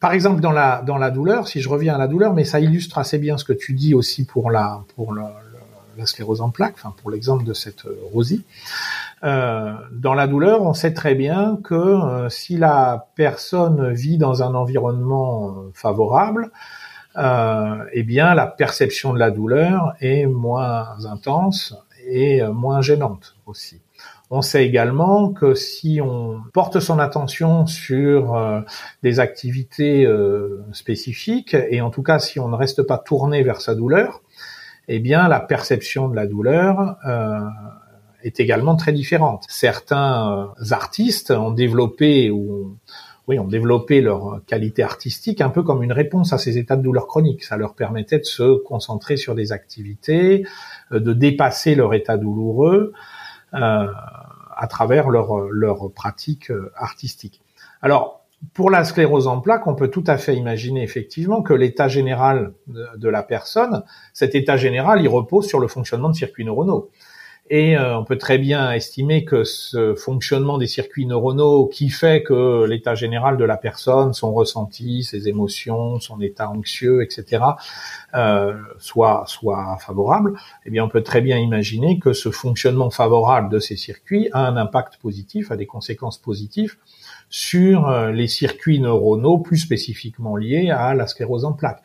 par 0.00 0.12
exemple, 0.12 0.40
dans 0.40 0.52
la 0.52 0.80
dans 0.80 0.96
la 0.96 1.10
douleur, 1.10 1.46
si 1.46 1.60
je 1.60 1.68
reviens 1.68 1.96
à 1.96 1.98
la 1.98 2.08
douleur, 2.08 2.32
mais 2.32 2.44
ça 2.44 2.58
illustre 2.58 2.96
assez 2.96 3.18
bien 3.18 3.36
ce 3.36 3.44
que 3.44 3.52
tu 3.52 3.74
dis 3.74 3.94
aussi 3.94 4.24
pour 4.24 4.50
la 4.50 4.82
pour 4.96 5.12
la, 5.12 5.34
la 5.98 6.06
sclérose 6.06 6.40
en 6.40 6.48
plaques, 6.48 6.76
enfin 6.76 6.94
pour 7.02 7.10
l'exemple 7.10 7.44
de 7.44 7.52
cette 7.52 7.82
Rosie. 8.14 8.46
Euh, 9.22 9.74
dans 9.92 10.14
la 10.14 10.26
douleur, 10.26 10.62
on 10.62 10.72
sait 10.72 10.94
très 10.94 11.14
bien 11.14 11.58
que 11.62 11.74
euh, 11.74 12.28
si 12.30 12.56
la 12.56 13.08
personne 13.16 13.92
vit 13.92 14.16
dans 14.16 14.42
un 14.42 14.54
environnement 14.54 15.50
euh, 15.50 15.70
favorable, 15.74 16.50
eh 17.92 18.02
bien 18.04 18.34
la 18.34 18.46
perception 18.46 19.12
de 19.12 19.18
la 19.18 19.30
douleur 19.32 19.94
est 20.00 20.26
moins 20.26 21.04
intense 21.04 21.74
et 22.08 22.40
moins 22.44 22.80
gênante 22.82 23.36
aussi. 23.46 23.82
On 24.30 24.42
sait 24.42 24.64
également 24.64 25.30
que 25.30 25.54
si 25.54 26.00
on 26.00 26.40
porte 26.54 26.78
son 26.78 27.00
attention 27.00 27.66
sur 27.66 28.64
des 29.02 29.18
activités 29.18 30.08
spécifiques, 30.72 31.54
et 31.68 31.80
en 31.80 31.90
tout 31.90 32.04
cas 32.04 32.20
si 32.20 32.38
on 32.38 32.48
ne 32.48 32.56
reste 32.56 32.84
pas 32.84 32.96
tourné 32.96 33.42
vers 33.42 33.60
sa 33.60 33.74
douleur, 33.74 34.22
eh 34.86 35.00
bien 35.00 35.26
la 35.26 35.40
perception 35.40 36.08
de 36.08 36.14
la 36.14 36.26
douleur 36.26 36.96
est 38.22 38.40
également 38.40 38.76
très 38.76 38.92
différente. 38.92 39.44
Certains 39.48 40.52
euh, 40.60 40.72
artistes 40.72 41.30
ont 41.30 41.50
développé 41.50 42.30
ou 42.30 42.76
oui, 43.30 43.38
ont 43.38 43.46
développé 43.46 44.00
leur 44.00 44.40
qualité 44.46 44.82
artistique 44.82 45.40
un 45.40 45.50
peu 45.50 45.62
comme 45.62 45.84
une 45.84 45.92
réponse 45.92 46.32
à 46.32 46.38
ces 46.38 46.58
états 46.58 46.74
de 46.74 46.82
douleur 46.82 47.06
chronique. 47.06 47.44
Ça 47.44 47.56
leur 47.56 47.74
permettait 47.74 48.18
de 48.18 48.24
se 48.24 48.58
concentrer 48.58 49.16
sur 49.16 49.36
des 49.36 49.52
activités, 49.52 50.44
euh, 50.90 50.98
de 50.98 51.12
dépasser 51.12 51.76
leur 51.76 51.94
état 51.94 52.16
douloureux 52.16 52.92
euh, 53.54 53.86
à 54.56 54.66
travers 54.66 55.10
leur, 55.10 55.38
leur 55.50 55.92
pratique 55.92 56.50
euh, 56.50 56.72
artistique. 56.74 57.40
Alors, 57.82 58.24
pour 58.52 58.68
la 58.68 58.82
sclérose 58.82 59.28
en 59.28 59.40
plaques, 59.40 59.66
on 59.68 59.76
peut 59.76 59.88
tout 59.90 60.04
à 60.08 60.16
fait 60.16 60.34
imaginer 60.34 60.82
effectivement 60.82 61.40
que 61.42 61.52
l'état 61.52 61.86
général 61.86 62.52
de, 62.66 62.84
de, 62.96 63.08
la 63.08 63.22
personne, 63.22 63.84
cet 64.12 64.34
état 64.34 64.56
général, 64.56 65.02
il 65.02 65.08
repose 65.08 65.46
sur 65.46 65.60
le 65.60 65.68
fonctionnement 65.68 66.08
de 66.08 66.16
circuits 66.16 66.44
neuronaux. 66.44 66.90
Et 67.52 67.76
euh, 67.76 67.98
on 67.98 68.04
peut 68.04 68.16
très 68.16 68.38
bien 68.38 68.70
estimer 68.72 69.24
que 69.24 69.42
ce 69.42 69.96
fonctionnement 69.96 70.56
des 70.56 70.68
circuits 70.68 71.04
neuronaux 71.04 71.66
qui 71.66 71.90
fait 71.90 72.22
que 72.22 72.64
l'état 72.64 72.94
général 72.94 73.36
de 73.38 73.44
la 73.44 73.56
personne, 73.56 74.14
son 74.14 74.32
ressenti, 74.32 75.02
ses 75.02 75.28
émotions, 75.28 75.98
son 75.98 76.20
état 76.20 76.48
anxieux, 76.48 77.02
etc., 77.02 77.42
euh, 78.14 78.56
soit 78.78 79.24
soit 79.26 79.76
favorable. 79.84 80.38
Eh 80.64 80.70
bien, 80.70 80.84
on 80.84 80.88
peut 80.88 81.02
très 81.02 81.22
bien 81.22 81.38
imaginer 81.38 81.98
que 81.98 82.12
ce 82.12 82.30
fonctionnement 82.30 82.90
favorable 82.90 83.50
de 83.50 83.58
ces 83.58 83.76
circuits 83.76 84.28
a 84.32 84.46
un 84.46 84.56
impact 84.56 84.98
positif, 84.98 85.50
a 85.50 85.56
des 85.56 85.66
conséquences 85.66 86.18
positives 86.18 86.76
sur 87.30 87.88
euh, 87.88 88.12
les 88.12 88.28
circuits 88.28 88.78
neuronaux 88.78 89.38
plus 89.38 89.58
spécifiquement 89.58 90.36
liés 90.36 90.70
à 90.70 90.94
la 90.94 91.08
sclérose 91.08 91.44
en 91.44 91.52
plaques 91.52 91.82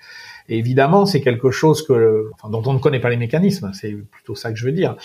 évidemment, 0.49 1.05
c'est 1.05 1.21
quelque 1.21 1.51
chose 1.51 1.85
que, 1.85 2.31
enfin, 2.33 2.49
dont 2.49 2.63
on 2.65 2.73
ne 2.73 2.79
connaît 2.79 2.99
pas 2.99 3.09
les 3.09 3.17
mécanismes, 3.17 3.71
c'est 3.73 3.91
plutôt 3.91 4.35
ça 4.35 4.51
que 4.51 4.57
je 4.57 4.65
veux 4.65 4.71
dire. 4.71 4.95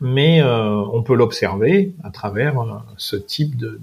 Mais 0.00 0.42
euh, 0.42 0.82
on 0.92 1.02
peut 1.02 1.14
l'observer 1.14 1.94
à 2.02 2.10
travers 2.10 2.60
euh, 2.60 2.78
ce 2.96 3.16
type 3.16 3.56
de, 3.56 3.80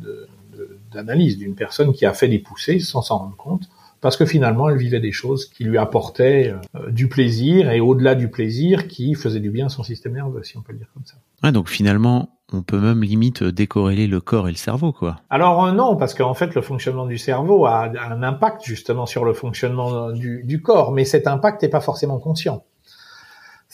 d'analyse 0.91 1.37
d'une 1.37 1.55
personne 1.55 1.93
qui 1.93 2.05
a 2.05 2.13
fait 2.13 2.27
des 2.27 2.39
poussées 2.39 2.79
sans 2.79 3.01
s'en 3.01 3.17
rendre 3.17 3.35
compte, 3.35 3.69
parce 4.01 4.17
que 4.17 4.25
finalement, 4.25 4.69
elle 4.69 4.77
vivait 4.77 4.99
des 4.99 5.11
choses 5.11 5.45
qui 5.45 5.63
lui 5.63 5.77
apportaient 5.77 6.53
euh, 6.75 6.91
du 6.91 7.07
plaisir 7.07 7.71
et 7.71 7.79
au-delà 7.79 8.15
du 8.15 8.29
plaisir, 8.29 8.87
qui 8.87 9.15
faisaient 9.15 9.39
du 9.39 9.49
bien 9.49 9.67
à 9.67 9.69
son 9.69 9.83
système 9.83 10.13
nerveux, 10.13 10.43
si 10.43 10.57
on 10.57 10.61
peut 10.61 10.73
le 10.73 10.79
dire 10.79 10.89
comme 10.93 11.05
ça. 11.05 11.15
Ouais, 11.43 11.51
donc 11.51 11.69
finalement, 11.69 12.29
on 12.53 12.61
peut 12.61 12.79
même 12.79 13.01
limite 13.01 13.43
décorréler 13.43 14.07
le 14.07 14.21
corps 14.21 14.47
et 14.47 14.51
le 14.51 14.57
cerveau, 14.57 14.91
quoi. 14.91 15.17
Alors 15.29 15.65
euh, 15.65 15.71
non, 15.71 15.95
parce 15.95 16.13
qu'en 16.13 16.33
fait, 16.33 16.55
le 16.55 16.61
fonctionnement 16.61 17.05
du 17.05 17.17
cerveau 17.17 17.65
a 17.65 17.91
un 17.99 18.23
impact 18.23 18.63
justement 18.63 19.05
sur 19.05 19.25
le 19.25 19.33
fonctionnement 19.33 20.11
du, 20.11 20.43
du 20.43 20.61
corps, 20.61 20.91
mais 20.91 21.05
cet 21.05 21.27
impact 21.27 21.63
n'est 21.63 21.69
pas 21.69 21.81
forcément 21.81 22.19
conscient. 22.19 22.63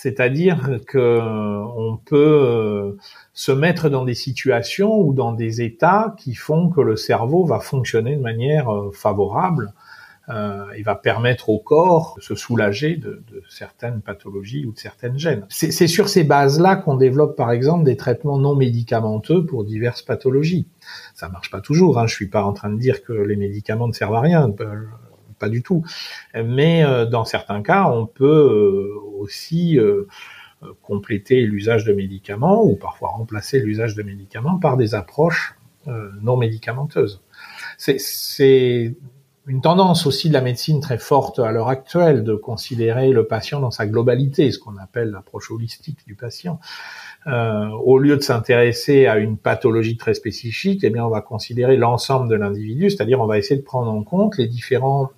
C'est-à-dire 0.01 0.79
que 0.87 1.19
on 1.21 1.97
peut 1.97 2.15
euh, 2.15 2.97
se 3.33 3.51
mettre 3.51 3.89
dans 3.89 4.05
des 4.05 4.13
situations 4.13 4.97
ou 4.97 5.13
dans 5.13 5.33
des 5.33 5.61
états 5.61 6.15
qui 6.17 6.35
font 6.35 6.69
que 6.69 6.79
le 6.79 6.95
cerveau 6.95 7.43
va 7.43 7.59
fonctionner 7.59 8.15
de 8.15 8.21
manière 8.21 8.73
euh, 8.73 8.91
favorable 8.93 9.73
euh, 10.29 10.65
il 10.77 10.83
va 10.83 10.95
permettre 10.95 11.49
au 11.49 11.57
corps 11.57 12.13
de 12.17 12.21
se 12.21 12.35
soulager 12.35 12.97
de, 12.97 13.23
de 13.31 13.41
certaines 13.49 14.01
pathologies 14.01 14.65
ou 14.65 14.73
de 14.73 14.77
certaines 14.77 15.17
gènes. 15.17 15.45
C'est 15.49 15.87
sur 15.87 16.07
ces 16.07 16.23
bases-là 16.23 16.75
qu'on 16.75 16.97
développe 16.97 17.35
par 17.35 17.51
exemple 17.51 17.83
des 17.83 17.97
traitements 17.97 18.37
non 18.37 18.55
médicamenteux 18.55 19.45
pour 19.45 19.63
diverses 19.63 20.03
pathologies. 20.03 20.67
Ça 21.15 21.29
marche 21.29 21.49
pas 21.49 21.61
toujours, 21.61 21.97
hein. 21.97 22.05
je 22.05 22.13
suis 22.13 22.27
pas 22.27 22.43
en 22.43 22.53
train 22.53 22.69
de 22.69 22.77
dire 22.77 23.03
que 23.03 23.13
les 23.13 23.35
médicaments 23.35 23.87
ne 23.87 23.93
servent 23.93 24.15
à 24.15 24.21
rien, 24.21 24.53
euh, 24.59 24.75
pas 25.39 25.49
du 25.49 25.63
tout. 25.63 25.83
Mais 26.35 26.83
euh, 26.83 27.05
dans 27.05 27.25
certains 27.25 27.63
cas, 27.63 27.87
on 27.89 28.05
peut 28.05 28.25
euh, 28.25 28.99
aussi 29.19 29.79
compléter 30.81 31.41
l'usage 31.41 31.85
de 31.85 31.93
médicaments 31.93 32.63
ou 32.63 32.75
parfois 32.75 33.09
remplacer 33.09 33.59
l'usage 33.59 33.95
de 33.95 34.03
médicaments 34.03 34.59
par 34.59 34.77
des 34.77 34.93
approches 34.93 35.55
non 36.21 36.37
médicamenteuses. 36.37 37.23
C'est 37.77 38.95
une 39.49 39.61
tendance 39.61 40.05
aussi 40.05 40.29
de 40.29 40.33
la 40.33 40.41
médecine 40.41 40.79
très 40.79 40.99
forte 40.99 41.39
à 41.39 41.51
l'heure 41.51 41.69
actuelle 41.69 42.23
de 42.23 42.35
considérer 42.35 43.09
le 43.09 43.25
patient 43.25 43.59
dans 43.59 43.71
sa 43.71 43.87
globalité, 43.87 44.51
ce 44.51 44.59
qu'on 44.59 44.77
appelle 44.77 45.09
l'approche 45.09 45.49
holistique 45.49 46.05
du 46.05 46.13
patient. 46.13 46.59
Euh, 47.25 47.67
au 47.69 47.97
lieu 47.97 48.15
de 48.15 48.21
s'intéresser 48.21 49.07
à 49.07 49.17
une 49.17 49.37
pathologie 49.37 49.97
très 49.97 50.13
spécifique, 50.13 50.83
eh 50.83 50.91
bien 50.91 51.03
on 51.03 51.09
va 51.09 51.21
considérer 51.21 51.77
l'ensemble 51.77 52.29
de 52.29 52.35
l'individu, 52.35 52.91
c'est-à-dire 52.91 53.19
on 53.21 53.25
va 53.25 53.39
essayer 53.39 53.59
de 53.59 53.65
prendre 53.65 53.91
en 53.91 54.03
compte 54.03 54.37
les 54.37 54.47
différents 54.47 55.09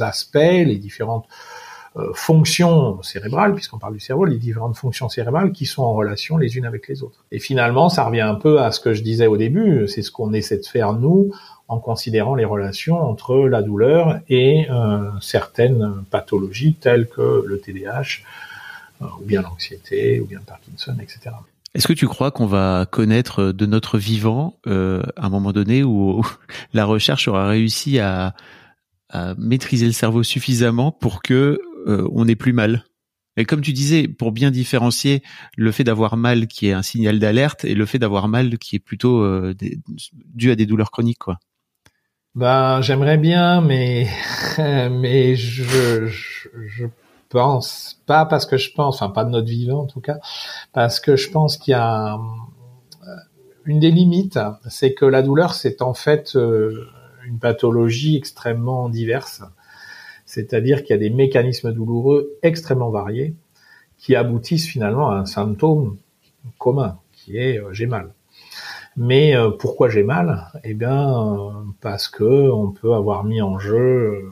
aspects, 0.00 0.36
les 0.36 0.76
différentes 0.76 1.26
euh, 1.30 1.71
fonctions 2.14 3.02
cérébrales, 3.02 3.54
puisqu'on 3.54 3.78
parle 3.78 3.92
du 3.94 4.00
cerveau, 4.00 4.24
les 4.24 4.38
différentes 4.38 4.76
fonctions 4.76 5.08
cérébrales 5.08 5.52
qui 5.52 5.66
sont 5.66 5.82
en 5.82 5.92
relation 5.92 6.38
les 6.38 6.56
unes 6.56 6.64
avec 6.64 6.88
les 6.88 7.02
autres. 7.02 7.24
Et 7.30 7.38
finalement, 7.38 7.88
ça 7.88 8.04
revient 8.04 8.22
un 8.22 8.34
peu 8.34 8.60
à 8.60 8.72
ce 8.72 8.80
que 8.80 8.94
je 8.94 9.02
disais 9.02 9.26
au 9.26 9.36
début, 9.36 9.86
c'est 9.88 10.02
ce 10.02 10.10
qu'on 10.10 10.32
essaie 10.32 10.58
de 10.58 10.66
faire 10.66 10.94
nous 10.94 11.32
en 11.72 11.78
considérant 11.78 12.34
les 12.34 12.44
relations 12.44 13.00
entre 13.00 13.34
la 13.48 13.62
douleur 13.62 14.20
et 14.28 14.66
euh, 14.70 15.10
certaines 15.22 16.04
pathologies 16.10 16.74
telles 16.74 17.08
que 17.08 17.44
le 17.46 17.58
TDAH, 17.58 18.20
euh, 19.00 19.06
ou 19.20 19.24
bien 19.24 19.40
l'anxiété, 19.40 20.20
ou 20.20 20.26
bien 20.26 20.38
le 20.40 20.44
Parkinson, 20.44 20.94
etc. 21.00 21.34
Est-ce 21.74 21.88
que 21.88 21.94
tu 21.94 22.06
crois 22.06 22.30
qu'on 22.30 22.46
va 22.46 22.86
connaître 22.90 23.52
de 23.52 23.64
notre 23.64 23.96
vivant 23.96 24.58
euh, 24.66 25.02
un 25.16 25.30
moment 25.30 25.52
donné 25.52 25.82
où 25.82 26.22
la 26.74 26.84
recherche 26.84 27.26
aura 27.26 27.48
réussi 27.48 27.98
à, 27.98 28.34
à 29.08 29.34
maîtriser 29.38 29.86
le 29.86 29.92
cerveau 29.92 30.22
suffisamment 30.22 30.92
pour 30.92 31.22
que 31.22 31.58
euh, 31.86 32.08
on 32.12 32.24
n'est 32.24 32.36
plus 32.36 32.52
mal. 32.52 32.84
Et 33.36 33.44
comme 33.44 33.62
tu 33.62 33.72
disais, 33.72 34.08
pour 34.08 34.32
bien 34.32 34.50
différencier 34.50 35.22
le 35.56 35.72
fait 35.72 35.84
d'avoir 35.84 36.16
mal 36.16 36.46
qui 36.46 36.68
est 36.68 36.72
un 36.72 36.82
signal 36.82 37.18
d'alerte 37.18 37.64
et 37.64 37.74
le 37.74 37.86
fait 37.86 37.98
d'avoir 37.98 38.28
mal 38.28 38.58
qui 38.58 38.76
est 38.76 38.78
plutôt 38.78 39.22
euh, 39.22 39.54
dû 40.34 40.50
à 40.50 40.56
des 40.56 40.66
douleurs 40.66 40.90
chroniques, 40.90 41.18
quoi. 41.18 41.38
Ben, 42.34 42.80
j'aimerais 42.80 43.18
bien, 43.18 43.60
mais 43.60 44.08
mais 44.58 45.36
je, 45.36 46.06
je, 46.06 46.48
je 46.66 46.86
pense 47.28 48.00
pas 48.06 48.24
parce 48.26 48.46
que 48.46 48.56
je 48.56 48.72
pense, 48.72 49.00
enfin 49.00 49.10
pas 49.10 49.24
de 49.24 49.30
notre 49.30 49.48
vivant 49.48 49.82
en 49.82 49.86
tout 49.86 50.00
cas, 50.00 50.18
parce 50.72 50.98
que 50.98 51.16
je 51.16 51.30
pense 51.30 51.58
qu'il 51.58 51.72
y 51.72 51.74
a 51.74 52.18
une 53.64 53.80
des 53.80 53.90
limites, 53.90 54.38
c'est 54.68 54.94
que 54.94 55.04
la 55.04 55.22
douleur 55.22 55.54
c'est 55.54 55.82
en 55.82 55.94
fait 55.94 56.36
euh, 56.36 56.86
une 57.26 57.38
pathologie 57.38 58.16
extrêmement 58.16 58.88
diverse 58.88 59.42
c'est-à-dire 60.32 60.82
qu'il 60.82 60.94
y 60.94 60.98
a 60.98 60.98
des 60.98 61.10
mécanismes 61.10 61.74
douloureux 61.74 62.38
extrêmement 62.42 62.88
variés 62.88 63.34
qui 63.98 64.16
aboutissent 64.16 64.66
finalement 64.66 65.10
à 65.10 65.16
un 65.16 65.26
symptôme 65.26 65.98
commun, 66.56 66.98
qui 67.12 67.36
est 67.36 67.58
euh, 67.58 67.74
j'ai 67.74 67.84
mal. 67.84 68.14
Mais 68.96 69.36
euh, 69.36 69.50
pourquoi 69.50 69.90
j'ai 69.90 70.02
mal? 70.02 70.50
Eh 70.64 70.72
bien, 70.72 71.06
euh, 71.22 71.50
parce 71.82 72.08
que 72.08 72.50
on 72.50 72.70
peut 72.70 72.94
avoir 72.94 73.24
mis 73.24 73.42
en 73.42 73.58
jeu 73.58 74.24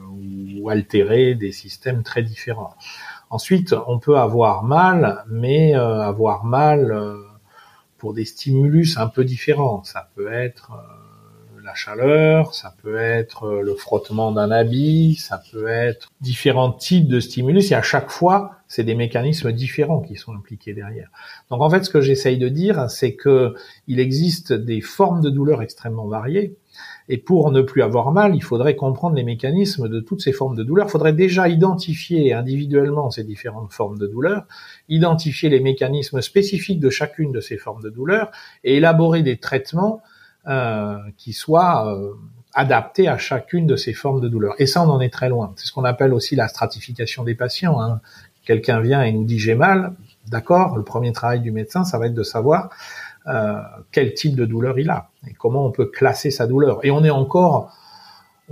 ou 0.57 0.69
altéré 0.71 1.35
des 1.35 1.51
systèmes 1.51 2.01
très 2.01 2.23
différents. 2.23 2.73
Ensuite, 3.29 3.75
on 3.85 3.99
peut 3.99 4.17
avoir 4.17 4.63
mal, 4.63 5.23
mais 5.29 5.73
avoir 5.73 6.45
mal 6.45 7.15
pour 7.99 8.13
des 8.15 8.25
stimulus 8.25 8.97
un 8.97 9.07
peu 9.07 9.23
différents. 9.23 9.83
Ça 9.83 10.09
peut 10.15 10.33
être 10.33 10.71
la 11.71 11.75
chaleur, 11.75 12.53
ça 12.53 12.75
peut 12.83 12.97
être 12.97 13.45
euh, 13.45 13.61
le 13.61 13.75
frottement 13.75 14.33
d'un 14.33 14.51
habit, 14.51 15.15
ça 15.15 15.41
peut 15.51 15.67
être 15.67 16.09
différents 16.19 16.73
types 16.73 17.07
de 17.07 17.21
stimulus 17.21 17.71
et 17.71 17.75
à 17.75 17.81
chaque 17.81 18.09
fois, 18.09 18.57
c'est 18.67 18.83
des 18.83 18.95
mécanismes 18.95 19.53
différents 19.53 20.01
qui 20.01 20.17
sont 20.17 20.33
impliqués 20.33 20.73
derrière. 20.73 21.09
Donc 21.49 21.61
en 21.61 21.69
fait, 21.69 21.85
ce 21.85 21.89
que 21.89 22.01
j'essaye 22.01 22.37
de 22.37 22.49
dire, 22.49 22.89
c'est 22.89 23.15
que 23.15 23.55
il 23.87 24.01
existe 24.01 24.51
des 24.51 24.81
formes 24.81 25.21
de 25.21 25.29
douleur 25.29 25.61
extrêmement 25.61 26.07
variées 26.07 26.57
et 27.07 27.17
pour 27.17 27.51
ne 27.51 27.61
plus 27.61 27.83
avoir 27.83 28.11
mal, 28.11 28.35
il 28.35 28.43
faudrait 28.43 28.75
comprendre 28.75 29.15
les 29.15 29.23
mécanismes 29.23 29.87
de 29.87 30.01
toutes 30.01 30.21
ces 30.21 30.33
formes 30.33 30.55
de 30.55 30.63
douleur. 30.63 30.87
Il 30.87 30.91
faudrait 30.91 31.13
déjà 31.13 31.47
identifier 31.47 32.33
individuellement 32.33 33.11
ces 33.11 33.23
différentes 33.23 33.71
formes 33.71 33.97
de 33.97 34.07
douleur, 34.07 34.45
identifier 34.89 35.49
les 35.49 35.61
mécanismes 35.61 36.21
spécifiques 36.21 36.79
de 36.79 36.89
chacune 36.89 37.31
de 37.31 37.39
ces 37.39 37.57
formes 37.57 37.81
de 37.81 37.89
douleur 37.89 38.31
et 38.65 38.75
élaborer 38.75 39.23
des 39.23 39.37
traitements 39.37 40.01
qui 41.17 41.33
soit 41.33 41.87
euh, 41.87 42.13
adapté 42.53 43.07
à 43.07 43.17
chacune 43.17 43.67
de 43.67 43.75
ces 43.75 43.93
formes 43.93 44.21
de 44.21 44.27
douleur. 44.27 44.55
Et 44.59 44.65
ça, 44.65 44.83
on 44.83 44.89
en 44.89 44.99
est 44.99 45.13
très 45.13 45.29
loin. 45.29 45.53
C'est 45.55 45.67
ce 45.67 45.71
qu'on 45.71 45.83
appelle 45.83 46.13
aussi 46.13 46.35
la 46.35 46.47
stratification 46.47 47.23
des 47.23 47.35
patients. 47.35 47.81
Hein. 47.81 48.01
Quelqu'un 48.43 48.79
vient 48.79 49.03
et 49.03 49.11
nous 49.11 49.23
dit 49.23 49.39
j'ai 49.39 49.55
mal, 49.55 49.93
d'accord. 50.27 50.77
Le 50.77 50.83
premier 50.83 51.11
travail 51.11 51.41
du 51.41 51.51
médecin, 51.51 51.83
ça 51.83 51.97
va 51.97 52.07
être 52.07 52.13
de 52.13 52.23
savoir 52.23 52.69
euh, 53.27 53.61
quel 53.91 54.13
type 54.13 54.35
de 54.35 54.45
douleur 54.45 54.79
il 54.79 54.89
a 54.89 55.09
et 55.27 55.33
comment 55.33 55.65
on 55.65 55.71
peut 55.71 55.85
classer 55.85 56.31
sa 56.31 56.47
douleur. 56.47 56.83
Et 56.83 56.91
on 56.91 57.03
est 57.03 57.11
encore 57.11 57.77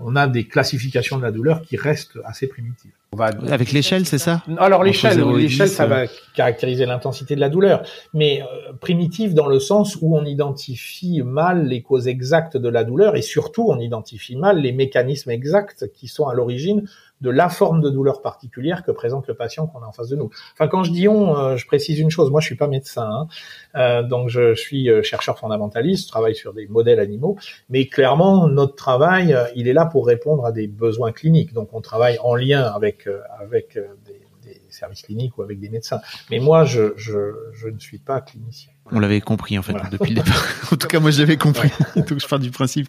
on 0.01 0.15
a 0.15 0.27
des 0.27 0.47
classifications 0.47 1.17
de 1.17 1.23
la 1.23 1.31
douleur 1.31 1.61
qui 1.61 1.75
restent 1.75 2.17
assez 2.23 2.47
primitives. 2.47 2.91
Avec 3.17 3.71
l'échelle, 3.71 4.05
c'est 4.05 4.19
ça? 4.19 4.43
Alors 4.57 4.83
l'échelle, 4.83 5.19
l'échelle, 5.35 5.67
ça 5.67 5.87
va 5.87 6.03
caractériser 6.35 6.85
l'intensité 6.85 7.35
de 7.35 7.39
la 7.39 7.49
douleur, 7.49 7.81
mais 8.13 8.41
euh, 8.41 8.73
primitive 8.73 9.33
dans 9.33 9.47
le 9.47 9.59
sens 9.59 9.97
où 9.99 10.15
on 10.15 10.23
identifie 10.25 11.23
mal 11.23 11.65
les 11.65 11.81
causes 11.81 12.07
exactes 12.07 12.55
de 12.55 12.69
la 12.69 12.83
douleur 12.83 13.15
et 13.15 13.23
surtout 13.23 13.67
on 13.69 13.79
identifie 13.79 14.35
mal 14.35 14.59
les 14.59 14.71
mécanismes 14.71 15.31
exacts 15.31 15.91
qui 15.91 16.07
sont 16.07 16.27
à 16.27 16.35
l'origine 16.35 16.83
de 17.21 17.29
la 17.29 17.49
forme 17.49 17.81
de 17.81 17.89
douleur 17.89 18.21
particulière 18.21 18.83
que 18.83 18.91
présente 18.91 19.27
le 19.27 19.33
patient 19.33 19.67
qu'on 19.67 19.81
a 19.81 19.85
en 19.85 19.91
face 19.91 20.09
de 20.09 20.15
nous. 20.15 20.29
Enfin, 20.53 20.67
quand 20.67 20.83
je 20.83 20.91
dis 20.91 21.07
on, 21.07 21.35
euh, 21.35 21.57
je 21.57 21.65
précise 21.65 21.99
une 21.99 22.09
chose. 22.09 22.31
Moi, 22.31 22.41
je 22.41 22.45
suis 22.45 22.55
pas 22.55 22.67
médecin, 22.67 23.09
hein. 23.09 23.27
euh, 23.75 24.03
donc 24.03 24.29
je 24.29 24.55
suis 24.55 24.89
euh, 24.89 25.03
chercheur 25.03 25.37
fondamentaliste, 25.37 26.05
je 26.05 26.11
travaille 26.11 26.35
sur 26.35 26.53
des 26.53 26.67
modèles 26.67 26.99
animaux, 26.99 27.37
mais 27.69 27.87
clairement, 27.87 28.47
notre 28.47 28.75
travail, 28.75 29.35
il 29.55 29.67
est 29.67 29.73
là 29.73 29.85
pour 29.85 30.07
répondre 30.07 30.45
à 30.45 30.51
des 30.51 30.67
besoins 30.67 31.11
cliniques. 31.11 31.53
Donc, 31.53 31.69
on 31.73 31.81
travaille 31.81 32.17
en 32.23 32.35
lien 32.35 32.63
avec 32.63 32.98
avec 33.39 33.77
des, 34.05 34.21
des 34.43 34.61
services 34.69 35.01
cliniques 35.01 35.37
ou 35.37 35.41
avec 35.41 35.59
des 35.59 35.69
médecins. 35.69 35.99
Mais 36.29 36.39
moi, 36.39 36.63
je, 36.63 36.93
je, 36.97 37.33
je 37.53 37.67
ne 37.67 37.79
suis 37.79 37.99
pas 37.99 38.21
clinicien. 38.21 38.71
On 38.91 38.99
l'avait 38.99 39.21
compris 39.21 39.57
en 39.57 39.61
fait 39.61 39.75
depuis 39.91 40.13
le 40.13 40.21
départ. 40.21 40.43
en 40.71 40.75
tout 40.75 40.87
cas, 40.87 40.99
moi 40.99 41.11
je 41.11 41.19
l'avais 41.19 41.37
compris. 41.37 41.69
Donc 41.95 42.17
je 42.17 42.27
pars 42.27 42.39
du 42.39 42.51
principe 42.51 42.87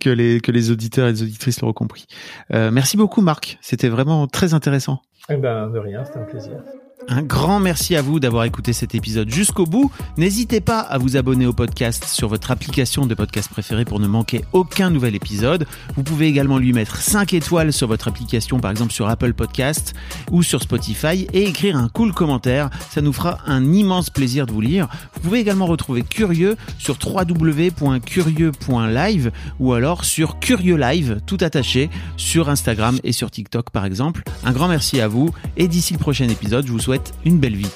que 0.00 0.10
les 0.10 0.40
que 0.40 0.50
les 0.50 0.70
auditeurs 0.70 1.08
et 1.08 1.12
les 1.12 1.22
auditrices 1.22 1.60
l'auront 1.60 1.74
compris. 1.74 2.06
Euh, 2.54 2.70
merci 2.70 2.96
beaucoup 2.96 3.20
Marc, 3.20 3.58
c'était 3.60 3.88
vraiment 3.88 4.26
très 4.26 4.54
intéressant. 4.54 5.02
Eh 5.28 5.36
ben 5.36 5.68
de 5.68 5.78
rien, 5.78 6.04
c'était 6.04 6.18
un 6.18 6.24
plaisir. 6.24 6.62
Un 7.08 7.22
grand 7.22 7.60
merci 7.60 7.94
à 7.94 8.00
vous 8.00 8.18
d'avoir 8.20 8.44
écouté 8.44 8.72
cet 8.72 8.94
épisode 8.94 9.28
jusqu'au 9.30 9.66
bout. 9.66 9.92
N'hésitez 10.16 10.62
pas 10.62 10.80
à 10.80 10.96
vous 10.98 11.16
abonner 11.16 11.46
au 11.46 11.52
podcast 11.52 12.04
sur 12.06 12.28
votre 12.28 12.50
application 12.50 13.06
de 13.06 13.14
podcast 13.14 13.48
préférée 13.50 13.84
pour 13.84 14.00
ne 14.00 14.08
manquer 14.08 14.42
aucun 14.52 14.90
nouvel 14.90 15.14
épisode. 15.14 15.66
Vous 15.94 16.02
pouvez 16.02 16.26
également 16.26 16.58
lui 16.58 16.72
mettre 16.72 16.96
5 16.96 17.34
étoiles 17.34 17.72
sur 17.72 17.86
votre 17.86 18.08
application, 18.08 18.58
par 18.60 18.70
exemple 18.70 18.92
sur 18.92 19.08
Apple 19.08 19.34
Podcast 19.34 19.94
ou 20.32 20.42
sur 20.42 20.62
Spotify, 20.62 21.26
et 21.32 21.44
écrire 21.44 21.76
un 21.76 21.88
cool 21.88 22.14
commentaire. 22.14 22.70
Ça 22.90 23.02
nous 23.02 23.12
fera 23.12 23.38
un 23.46 23.72
immense 23.72 24.10
plaisir 24.10 24.46
de 24.46 24.52
vous 24.52 24.62
lire. 24.62 24.88
Vous 25.14 25.20
pouvez 25.20 25.38
également 25.40 25.66
retrouver 25.66 26.02
Curieux 26.02 26.56
sur 26.78 26.98
www.curieux.live 27.04 29.32
ou 29.60 29.74
alors 29.74 30.04
sur 30.04 30.40
Curieux 30.40 30.76
Live, 30.76 31.20
tout 31.26 31.38
attaché, 31.40 31.90
sur 32.16 32.48
Instagram 32.48 32.98
et 33.04 33.12
sur 33.12 33.30
TikTok 33.30 33.70
par 33.70 33.84
exemple. 33.84 34.22
Un 34.44 34.52
grand 34.52 34.68
merci 34.68 35.00
à 35.00 35.08
vous, 35.08 35.30
et 35.56 35.68
d'ici 35.68 35.92
le 35.92 35.98
prochain 35.98 36.28
épisode, 36.28 36.66
je 36.66 36.72
vous 36.72 36.85
souhaite 36.86 37.14
une 37.24 37.38
belle 37.38 37.56
vie. 37.56 37.66